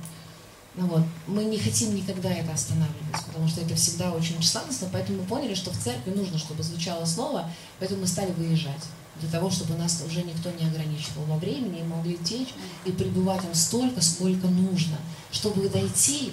[0.75, 1.03] Ну вот.
[1.27, 5.55] Мы не хотим никогда это останавливать, потому что это всегда очень сладостно, поэтому мы поняли,
[5.55, 8.83] что в церкви нужно, чтобы звучало слово, поэтому мы стали выезжать
[9.21, 12.49] для того, чтобы нас уже никто не ограничивал во времени, и могли течь
[12.85, 14.97] и пребывать там столько, сколько нужно,
[15.31, 16.33] чтобы дойти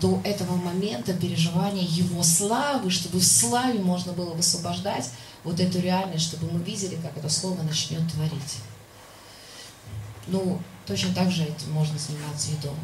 [0.00, 5.10] до этого момента переживания Его славы, чтобы в славе можно было высвобождать
[5.44, 8.56] вот эту реальность, чтобы мы видели, как это слово начнет творить.
[10.26, 12.76] Ну, точно так же этим можно заниматься и дома.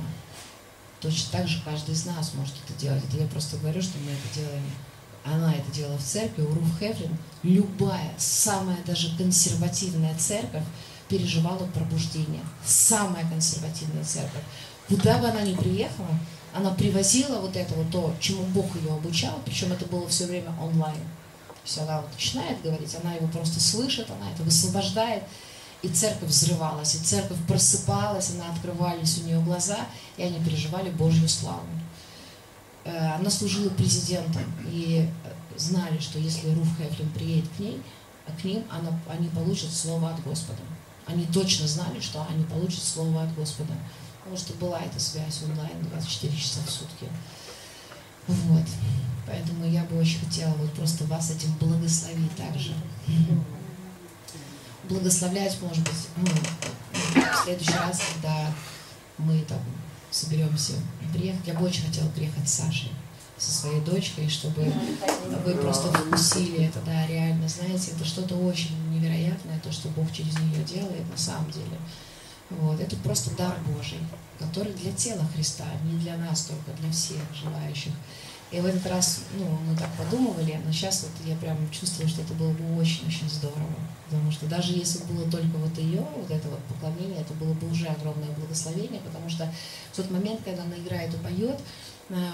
[1.01, 3.03] Точно так же каждый из нас может это делать.
[3.09, 4.63] Это я просто говорю, что мы это делаем.
[5.25, 7.17] Она это делала в церкви, у Руф Хефлин.
[7.43, 10.65] Любая, самая даже консервативная церковь
[11.09, 12.43] переживала пробуждение.
[12.65, 14.43] Самая консервативная церковь.
[14.89, 16.09] Куда бы она ни приехала,
[16.53, 20.53] она привозила вот это вот то, чему Бог ее обучал, причем это было все время
[20.61, 20.97] онлайн.
[21.49, 25.23] То есть она вот начинает говорить, она его просто слышит, она это высвобождает
[25.83, 29.79] и церковь взрывалась, и церковь просыпалась, она открывались у нее глаза,
[30.17, 31.67] и они переживали Божью славу.
[32.85, 35.09] Э, она служила президентом, и
[35.57, 37.83] знали, что если Руф Хефлин приедет к ней,
[38.41, 40.61] к ним, она, они получат слово от Господа.
[41.07, 43.73] Они точно знали, что они получат слово от Господа.
[44.23, 47.07] Потому что была эта связь онлайн 24 часа в сутки.
[48.29, 48.67] Вот.
[49.27, 52.73] Поэтому я бы очень хотела вот просто вас этим благословить также
[54.89, 56.27] благословлять, может быть, ну,
[57.15, 58.53] в следующий раз, когда
[59.19, 59.59] мы там
[60.11, 60.75] соберемся
[61.13, 61.47] приехать.
[61.47, 62.91] Я бы очень хотела приехать с Сашей,
[63.39, 64.73] со своей дочкой, чтобы
[65.45, 70.39] вы просто вкусили это, да, реально, знаете, это что-то очень невероятное, то, что Бог через
[70.39, 71.79] нее делает на самом деле.
[72.61, 73.99] Вот, это просто дар Божий,
[74.39, 77.93] который для тела Христа, не для нас только, для всех желающих.
[78.51, 82.21] И в этот раз, ну, мы так подумывали, но сейчас вот я прям чувствую, что
[82.21, 83.67] это было бы очень-очень здорово.
[84.11, 87.71] Потому что даже если было только вот ее, вот это вот поклонение, это было бы
[87.71, 89.51] уже огромное благословение, потому что
[89.91, 91.59] в тот момент, когда она играет и поет,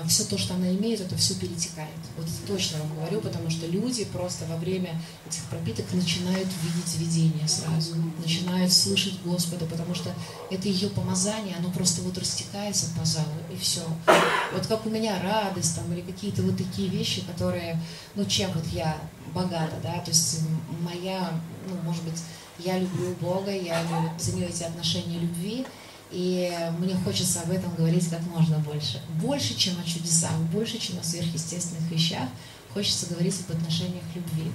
[0.06, 1.90] все то, что она имеет, это все перетекает.
[2.16, 7.46] Вот точно вам говорю, потому что люди просто во время этих пропиток начинают видеть видение
[7.46, 10.12] сразу, начинают слышать Господа, потому что
[10.50, 13.82] это ее помазание, оно просто вот растекается по залу, и все.
[14.52, 17.80] Вот как у меня радость там, или какие-то вот такие вещи, которые,
[18.14, 18.96] ну, чем вот я
[19.32, 20.40] богата, да, то есть
[20.80, 22.20] моя, ну, может быть,
[22.58, 23.84] я люблю Бога, я
[24.18, 25.64] ценю эти отношения любви,
[26.11, 29.02] и мне хочется об этом говорить как можно больше.
[29.20, 32.28] Больше, чем о чудесах, больше, чем о сверхъестественных вещах,
[32.72, 34.50] хочется говорить об отношениях любви.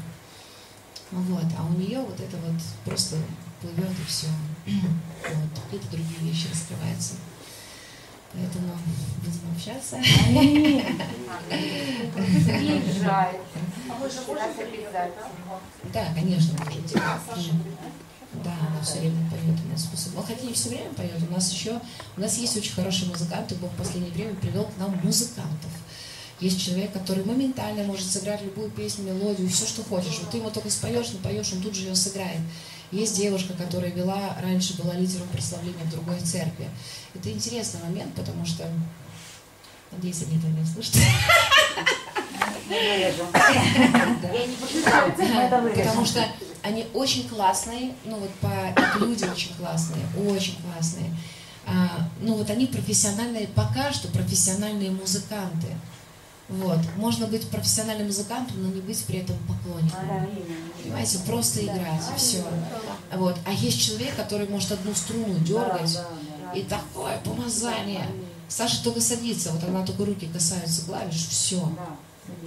[1.12, 1.46] Вот.
[1.58, 3.18] А у нее вот это вот просто
[3.62, 4.28] плывет и все.
[5.24, 5.64] Вот.
[5.64, 7.14] Какие-то другие вещи раскрываются.
[8.34, 8.76] Поэтому
[9.22, 9.98] будем общаться.
[15.94, 16.96] Да, конечно, можете.
[16.96, 17.44] Да, она
[18.84, 19.88] все время поет у нас.
[20.16, 21.12] Ну, хотя не все время поет.
[21.30, 21.80] У нас еще,
[22.18, 23.56] у нас есть очень хорошие музыканты.
[23.56, 25.72] Бог в последнее время привел к нам музыкантов.
[26.40, 30.20] Есть человек, который моментально может сыграть любую песню, мелодию, все, что хочешь.
[30.20, 32.42] Вот ты ему только споешь, напоешь, он тут же ее сыграет.
[32.92, 36.70] Есть девушка, которая вела, раньше была лидером прославления в другой церкви.
[37.16, 38.68] Это интересный момент, потому что,
[39.92, 40.96] надеюсь, они это не слышат.
[45.86, 46.26] Потому что
[46.64, 51.16] они очень классные, ну вот по люди очень классные, очень классные.
[51.66, 55.68] А, ну вот они профессиональные, пока что профессиональные музыканты.
[56.50, 56.80] Вот.
[56.98, 60.28] Можно быть профессиональным музыкантом, но не быть при этом поклонником.
[60.82, 62.44] Понимаете, просто играть, и все.
[63.14, 63.38] Вот.
[63.46, 66.00] А есть человек, который может одну струну дергать,
[66.54, 68.08] и такое помазание.
[68.48, 71.72] Саша только садится, вот она только руки касаются клавиш, все.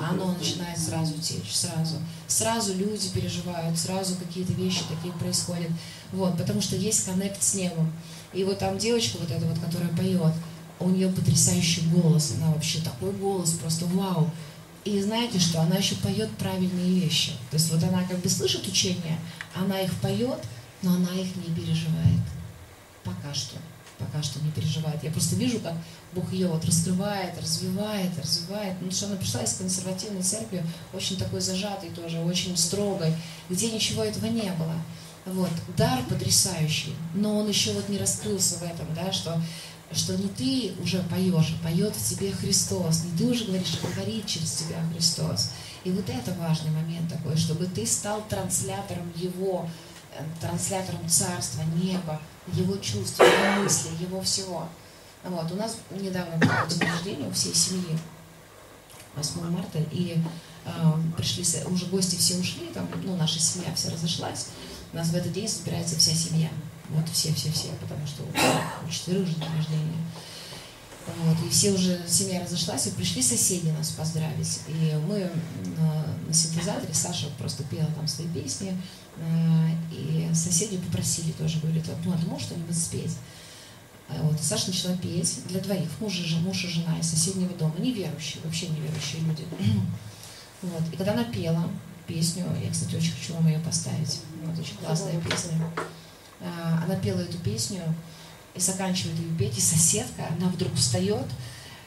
[0.01, 1.97] А оно начинает сразу течь, сразу.
[2.27, 5.71] Сразу люди переживают, сразу какие-то вещи такие происходят.
[6.13, 7.93] Вот, потому что есть коннект с небом.
[8.33, 10.33] И вот там девочка вот эта вот, которая поет,
[10.79, 14.31] у нее потрясающий голос, она вообще такой голос, просто вау.
[14.85, 17.33] И знаете что, она еще поет правильные вещи.
[17.51, 19.19] То есть вот она как бы слышит учения,
[19.55, 20.39] она их поет,
[20.83, 22.21] но она их не переживает.
[23.03, 23.57] Пока что.
[23.99, 25.03] Пока что не переживает.
[25.03, 25.75] Я просто вижу, как
[26.13, 28.75] Бог ее вот раскрывает, развивает, развивает.
[28.81, 33.15] Ну, что она пришла из консервативной церкви, очень такой зажатой тоже, очень строгой,
[33.49, 34.75] где ничего этого не было.
[35.25, 39.41] Вот, дар потрясающий, но он еще вот не раскрылся в этом, да, что
[39.93, 43.95] что не ты уже поешь, а поет в тебе Христос, не ты уже говоришь, а
[43.95, 45.51] говорит через тебя Христос.
[45.85, 49.69] И вот это важный момент такой, чтобы ты стал транслятором Его,
[50.19, 52.21] э, транслятором Царства, неба,
[52.53, 54.69] Его чувств, Его мысли, Его всего.
[55.25, 55.51] Вот.
[55.51, 57.99] У нас недавно было день рождения у всей семьи,
[59.17, 60.19] 8 марта, и
[60.65, 60.71] э,
[61.17, 64.49] пришли, уже гости все ушли, там, ну, наша семья вся разошлась,
[64.93, 66.49] у нас в этот день собирается вся семья.
[66.91, 69.97] Вот все-все-все, потому что у четверых же день рождения.
[71.07, 74.61] Вот, и все уже, семья разошлась, и пришли соседи нас поздравить.
[74.67, 75.31] И мы
[75.77, 78.77] на, на синтезаторе, Саша просто пела там свои песни,
[79.17, 83.13] э, и соседи попросили тоже, говорят, ну, а ты можешь что-нибудь спеть?
[84.09, 87.55] А вот, и Саша начала петь для двоих, муж и, муж и жена из соседнего
[87.57, 89.45] дома, неверующие, вообще неверующие люди.
[90.63, 91.69] Вот, и когда она пела
[92.07, 95.53] песню, я, кстати, очень хочу вам ее поставить, вот, очень классная песня,
[96.41, 97.83] а, она пела эту песню
[98.57, 101.27] и заканчивает ее петь, и соседка, она вдруг встает,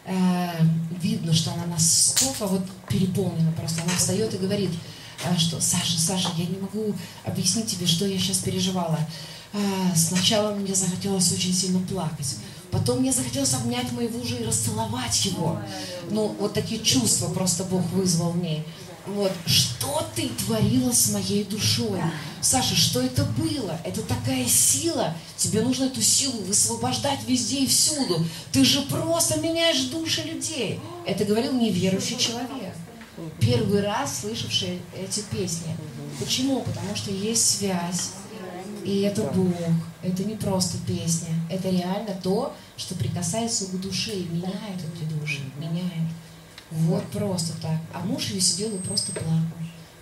[0.05, 0.49] э,
[1.01, 4.71] видно, что она настолько вот переполнена просто, она встает и говорит,
[5.25, 6.93] э, что Саша, Саша, я не могу
[7.25, 8.99] объяснить тебе, что я сейчас переживала.
[9.53, 9.57] Э,
[9.95, 12.35] сначала мне захотелось очень сильно плакать,
[12.71, 15.59] потом мне захотелось обнять моего мужа и расцеловать его.
[16.11, 18.63] Ну, вот такие чувства просто Бог вызвал в ней.
[19.15, 19.31] Вот.
[19.45, 22.01] Что ты творила с моей душой?
[22.41, 23.79] Саша, что это было?
[23.83, 25.15] Это такая сила.
[25.35, 28.25] Тебе нужно эту силу высвобождать везде и всюду.
[28.51, 30.79] Ты же просто меняешь души людей.
[31.05, 32.75] Это говорил неверующий человек.
[33.39, 35.75] Первый раз слышавший эти песни.
[36.19, 36.61] Почему?
[36.61, 38.11] Потому что есть связь.
[38.85, 39.53] И это Бог.
[40.01, 41.33] Это не просто песня.
[41.49, 45.41] Это реально то, что прикасается к душе и меняет эти души.
[45.57, 46.09] Меняет.
[46.71, 47.79] Вот просто так.
[47.93, 49.57] А муж ее сидел и просто плакал.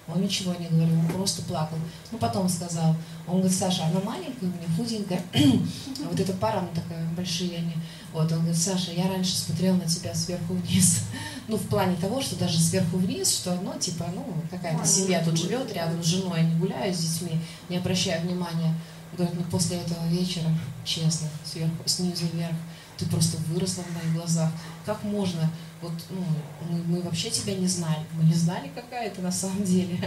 [0.07, 1.77] Он ничего не говорил, он просто плакал.
[2.11, 2.95] Ну, потом сказал,
[3.27, 5.21] он говорит, Саша, она маленькая у меня, худенькая.
[6.09, 7.73] вот эта пара, она такая, большие они.
[8.13, 11.03] Вот, он говорит, Саша, я раньше смотрел на тебя сверху вниз.
[11.49, 15.37] ну, в плане того, что даже сверху вниз, что, ну, типа, ну, какая-то семья тут
[15.37, 18.73] живет рядом с женой, я не гуляю с детьми, не обращаю внимания.
[19.11, 20.47] Говорит, ну, после этого вечера,
[20.85, 22.55] честно, сверху, снизу вверх,
[22.97, 24.51] ты просто выросла в моих глазах.
[24.85, 25.49] Как можно?
[25.81, 26.25] Вот, ну,
[26.69, 28.05] мы, мы вообще тебя не знали.
[28.13, 29.97] Мы не знали, какая ты на самом деле.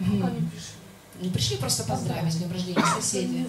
[0.00, 0.74] Они пришли?
[1.20, 3.46] Ну, пришли просто поздравить с днем рождения соседи.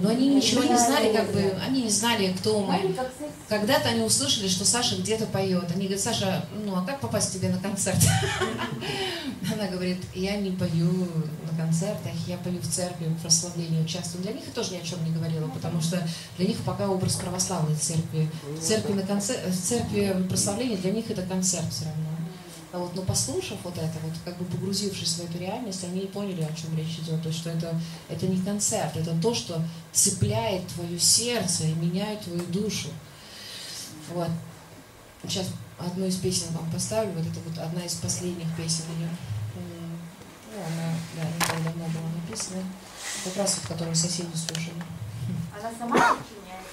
[0.00, 2.94] Но они ничего не знали, как бы, они не знали, кто мы.
[3.48, 5.64] Когда-то они услышали, что Саша где-то поет.
[5.74, 7.98] Они говорят, Саша, ну а как попасть тебе на концерт?
[9.52, 11.08] Она говорит, я не пою
[11.50, 14.22] на концертах, я пою в церкви, в прославлении участвую.
[14.22, 16.02] Для них я тоже ни о чем не говорила, потому что
[16.38, 18.30] для них пока образ православной церкви.
[18.62, 22.09] Церкви на концерт, церкви прославления для них это концерт все равно.
[22.72, 26.42] А вот, но послушав вот это, вот как бы погрузившись в эту реальность, они поняли,
[26.42, 27.20] о чем речь идет.
[27.20, 29.60] То есть, что это, это не концерт, это то, что
[29.92, 32.88] цепляет твое сердце и меняет твою душу.
[34.14, 34.28] Вот.
[35.24, 35.46] Сейчас
[35.78, 37.12] одну из песен вам поставлю.
[37.12, 39.08] Вот это вот одна из последних песен ее.
[39.56, 42.62] Ну, она, да, не так давно была написана.
[43.24, 44.82] Как раз вот, которую соседи слушали.
[45.58, 46.18] Она сама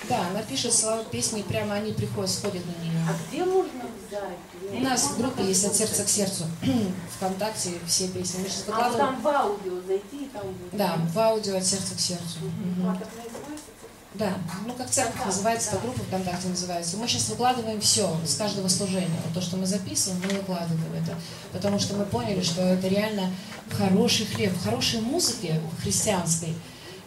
[0.07, 2.96] да, она пишет слова песни, прямо они приходят, сходят на нее.
[3.07, 4.73] А где можно взять?
[4.73, 6.43] У нас в группе есть от сердца к сердцу.
[7.15, 8.41] Вконтакте все песни.
[8.41, 10.77] Мы сейчас А там в аудио зайти, и там будет.
[10.77, 12.39] Да, в аудио от сердца к сердцу.
[12.83, 13.67] А как называется?
[14.13, 14.33] Да,
[14.65, 16.97] ну как церковь называется, эта группа ВКонтакте называется.
[16.97, 19.21] Мы сейчас выкладываем все с каждого служения.
[19.23, 21.15] Вот то, что мы записываем, мы выкладываем это.
[21.53, 23.31] Потому что мы поняли, что это реально
[23.71, 26.55] хороший хлеб, хорошей музыке христианской.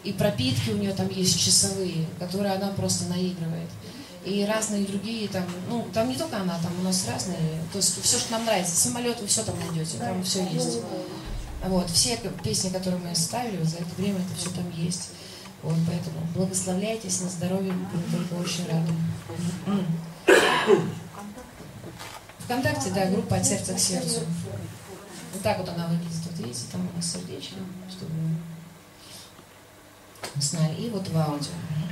[0.03, 3.69] И пропитки у нее там есть часовые, которые она просто наигрывает
[4.23, 8.01] и разные другие там, ну, там не только она, там у нас разные, то есть
[8.03, 10.79] все, что нам нравится, самолет, вы все там найдете, там все есть.
[11.65, 15.09] Вот, все песни, которые мы ставили за это время, это все там есть.
[15.61, 18.91] Вот, поэтому благословляйтесь на здоровье, мы только очень рады.
[22.39, 24.21] Вконтакте, да, группа «От сердца к сердцу».
[25.33, 27.55] Вот так вот она выглядит, вот видите, там у нас сердечко,
[27.89, 28.11] чтобы
[30.35, 30.75] вы знали.
[30.81, 31.07] И вот.
[31.07, 31.51] В аудио.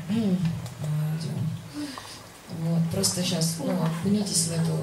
[2.58, 4.76] Вот, просто сейчас, ну, окунитесь в эту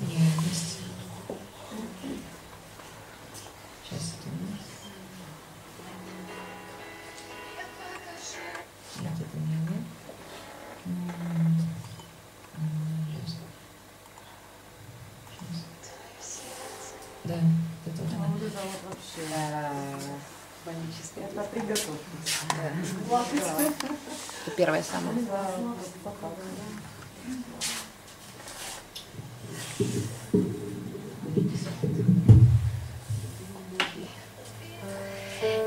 [0.00, 0.78] реальность.
[3.82, 4.60] Сейчас это у нас.
[8.96, 9.76] Где-то у меня, ну,
[17.24, 17.34] Да,
[17.86, 18.16] это да.
[18.24, 20.18] Он лежал вообще э,
[20.64, 21.20] панически.
[21.20, 21.34] Это.
[22.56, 22.70] Да.
[24.46, 25.18] Это первое самое.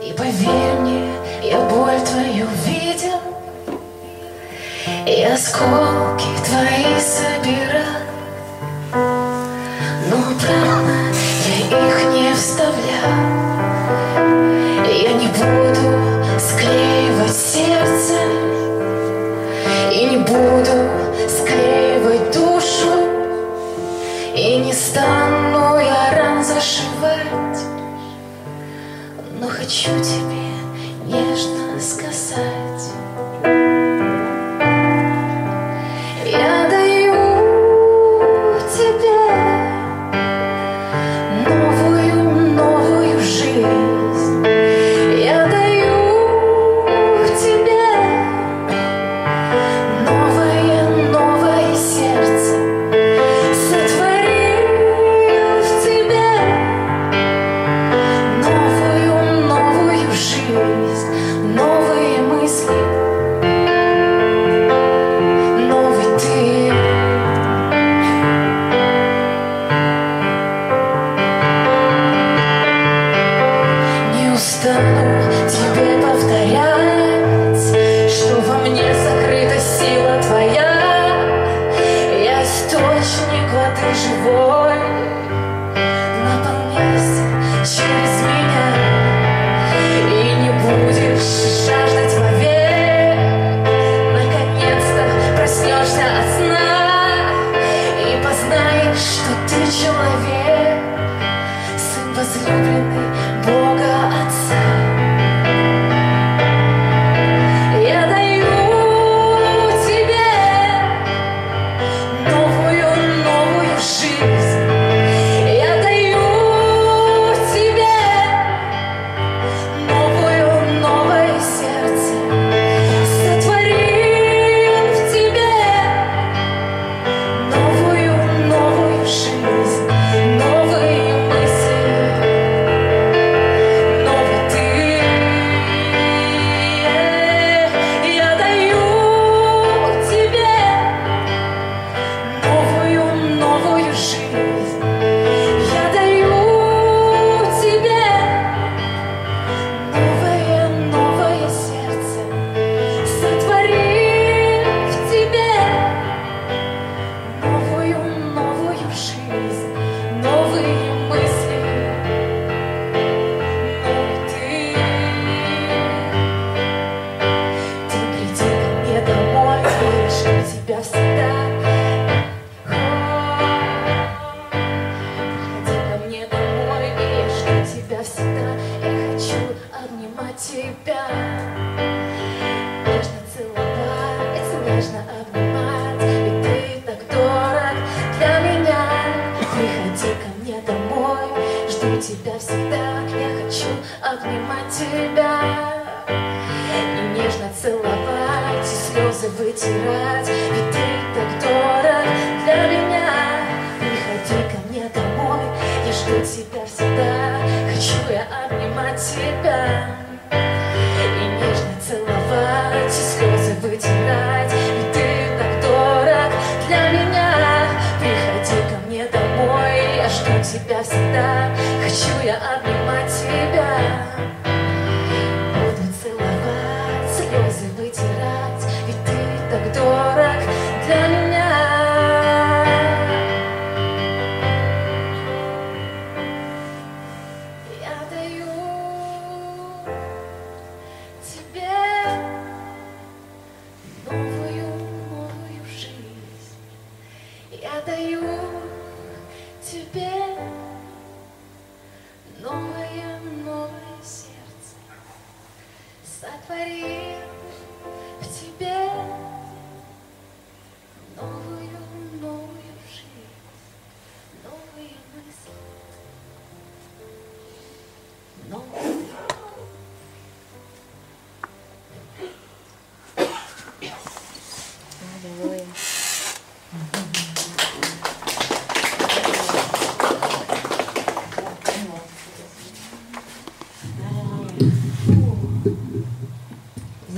[0.01, 1.13] И поверь мне,
[1.43, 3.19] я боль твою видел,
[5.07, 8.01] И осколки твои собирал,
[10.09, 10.82] но правда.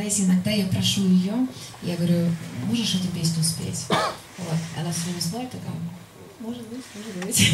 [0.05, 1.33] Знаете, иногда я прошу ее,
[1.81, 2.29] я говорю,
[2.65, 3.85] можешь эту песню спеть?
[3.89, 4.57] Вот.
[4.77, 5.73] Она все время смотрит, такая,
[6.39, 7.53] может быть, может быть.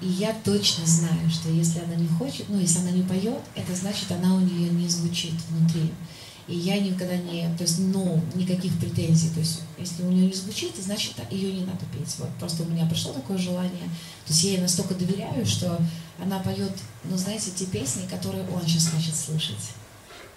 [0.00, 3.74] И я точно знаю, что если она не хочет, ну, если она не поет, это
[3.76, 5.92] значит, она у нее не звучит внутри.
[6.48, 9.30] И я никогда не, то есть, ну, никаких претензий.
[9.30, 12.16] То есть, если у нее не звучит, значит, ее не надо петь.
[12.18, 13.84] Вот просто у меня пришло такое желание.
[14.26, 15.78] То есть я ей настолько доверяю, что
[16.20, 16.72] она поет,
[17.04, 19.74] ну, знаете, те песни, которые он сейчас хочет слышать.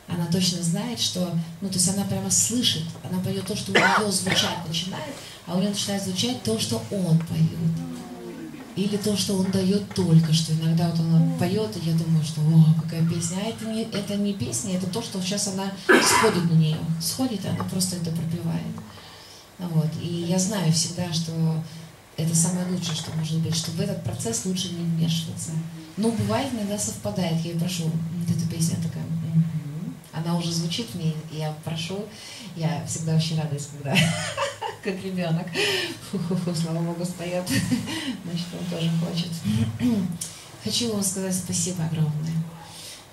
[0.08, 1.32] Она точно знает, что,
[1.62, 5.16] ну, то есть она прямо слышит, она поет то, что у нее звучать начинает,
[5.48, 7.50] а у нее начинает звучать то, что он поет.
[8.76, 10.54] Или то, что он дает только что.
[10.54, 13.38] Иногда вот она поет, и я думаю, что о, какая песня.
[13.42, 16.78] А это не, это не песня, это то, что сейчас она сходит на нее.
[17.02, 18.76] Сходит, она просто это пропевает.
[19.60, 19.90] Ну Вот.
[20.02, 21.32] И я знаю всегда, что
[22.18, 25.52] это самое лучшее, что может быть, что в этот процесс лучше не вмешиваться.
[25.96, 27.40] Но бывает, иногда совпадает.
[27.46, 29.06] Я ее прошу, вот эта песня такая.
[30.16, 32.06] Она уже звучит мне, я прошу,
[32.56, 33.96] я всегда очень радуюсь, когда
[34.84, 35.48] как ребенок.
[36.12, 37.48] Фу-фу-фу, слава богу, споет.
[38.24, 39.30] Значит, он тоже хочет.
[40.64, 42.34] Хочу вам сказать спасибо огромное.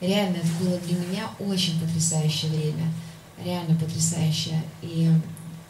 [0.01, 2.93] Реально, это было для меня очень потрясающее время.
[3.45, 4.63] Реально потрясающее.
[4.83, 5.11] И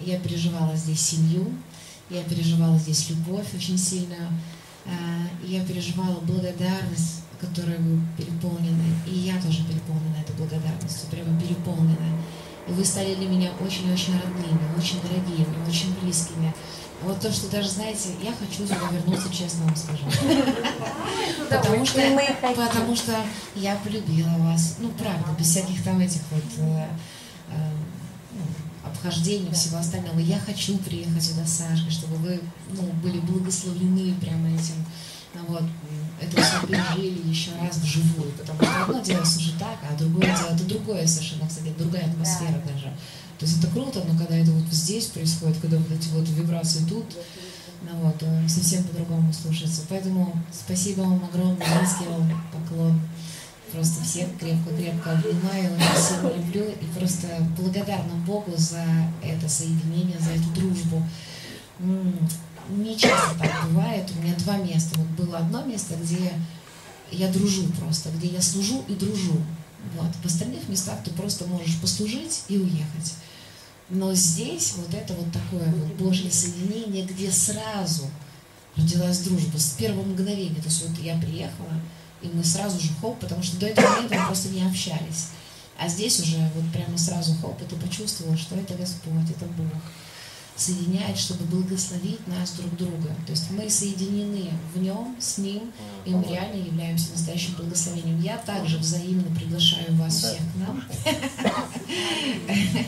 [0.01, 1.52] я переживала здесь семью,
[2.11, 4.28] я переживала здесь любовь очень сильную,
[4.85, 12.23] а, я переживала благодарность, которой вы переполнены, и я тоже переполнена этой благодарностью, прямо переполнена.
[12.69, 16.55] И вы стали для меня очень-очень родными, очень дорогими, очень близкими.
[17.02, 20.05] Вот то, что даже, знаете, я хочу сюда вернуться, честно вам скажу.
[21.51, 22.01] Потому что,
[22.40, 23.12] потому что
[23.56, 24.77] я полюбила вас.
[24.78, 26.86] Ну, правда, без всяких там этих вот э,
[27.48, 27.70] э,
[28.32, 28.44] ну,
[28.89, 30.19] обхождений, всего остального.
[30.20, 32.40] Я хочу приехать сюда с Сашкой, чтобы вы
[32.70, 34.77] ну, были благословлены прямо этим.
[35.35, 35.64] Ну, вот,
[36.23, 39.24] это все пережили еще раз вживую, потому что одно дело
[39.59, 42.93] так, а другое дело, это другое совершенно, кстати, другая атмосфера даже.
[43.39, 46.85] То есть это круто, но когда это вот здесь происходит, когда вот эти вот вибрации
[46.89, 47.07] тут,
[47.82, 49.82] ну вот, то совсем по-другому слушается.
[49.89, 53.01] Поэтому спасибо вам огромное, низкий вам поклон.
[53.73, 57.27] Просто всех крепко-крепко обнимаю, сильно люблю и просто
[57.59, 58.85] благодарна Богу за
[59.23, 61.03] это соединение, за эту дружбу.
[62.68, 64.10] Не часто так бывает.
[64.16, 64.98] У меня два места.
[64.98, 66.32] Вот было одно место, где
[67.10, 69.36] я дружу просто, где я служу и дружу.
[69.97, 70.10] Вот.
[70.22, 73.14] В остальных местах ты просто можешь послужить и уехать.
[73.90, 78.09] Но здесь вот это вот такое вот Божье соединение, где сразу
[78.76, 80.60] родилась дружба с первого мгновения.
[80.60, 81.74] То есть вот я приехала,
[82.22, 85.28] и мы сразу же хоп, потому что до этого момента мы просто не общались.
[85.78, 89.82] А здесь уже вот прямо сразу хоп, и ты почувствовала, что это Господь, это Бог
[90.57, 93.09] соединяет, чтобы благословить нас друг друга.
[93.27, 95.73] То есть мы соединены в Нем, с Ним,
[96.05, 98.20] и мы реально являемся настоящим благословением.
[98.20, 100.85] Я также взаимно приглашаю вас всех к нам.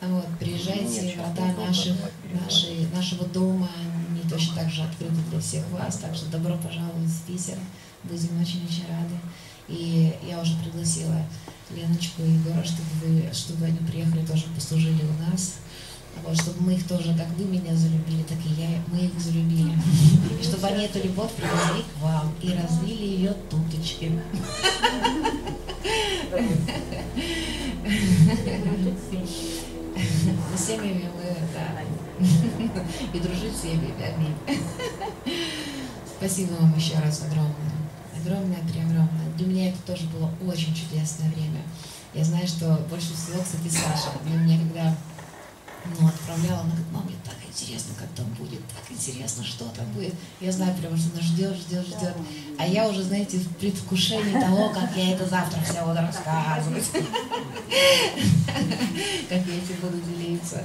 [0.00, 1.96] Вот, приезжайте, врата наших,
[2.32, 3.68] нашей, нашего дома,
[4.08, 7.58] они точно так же открыты для всех вас, так что добро пожаловать в Питер,
[8.04, 9.18] будем очень-очень рады.
[9.68, 11.20] И я уже пригласила
[11.70, 15.56] Леночку и Егора, чтобы, вы, чтобы они приехали, тоже послужили у нас.
[16.24, 19.72] Вот, чтобы мы их тоже, как вы меня залюбили, так и я, мы их залюбили.
[20.40, 24.12] И чтобы они эту любовь привезли к вам и разлили ее туточки.
[30.56, 31.82] С семьями мы, да,
[33.12, 34.36] и дружить с семьями, аминь.
[36.18, 37.54] Спасибо вам еще раз огромное.
[38.20, 39.30] Огромное, преогромное.
[39.36, 41.62] Для меня это тоже было очень чудесное время.
[42.12, 44.96] Я знаю, что больше всего, кстати, Саша, для меня, когда
[45.98, 49.86] ну, отправляла, она говорит, мам, мне так интересно, как там будет, так интересно, что там
[49.92, 50.14] будет.
[50.40, 52.14] Я знаю прямо, что она ждет, ждет, ждет.
[52.58, 56.84] А я уже, знаете, в предвкушении того, как я это завтра все буду рассказывать.
[59.28, 60.64] Как я этим буду делиться.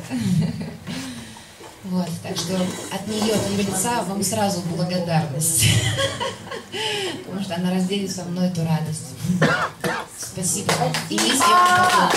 [1.84, 5.66] Вот, так что от нее, от ее лица вам сразу благодарность.
[7.26, 9.10] Потому что она разделит со мной эту радость.
[10.18, 10.74] Спасибо.
[11.10, 12.10] И поклон.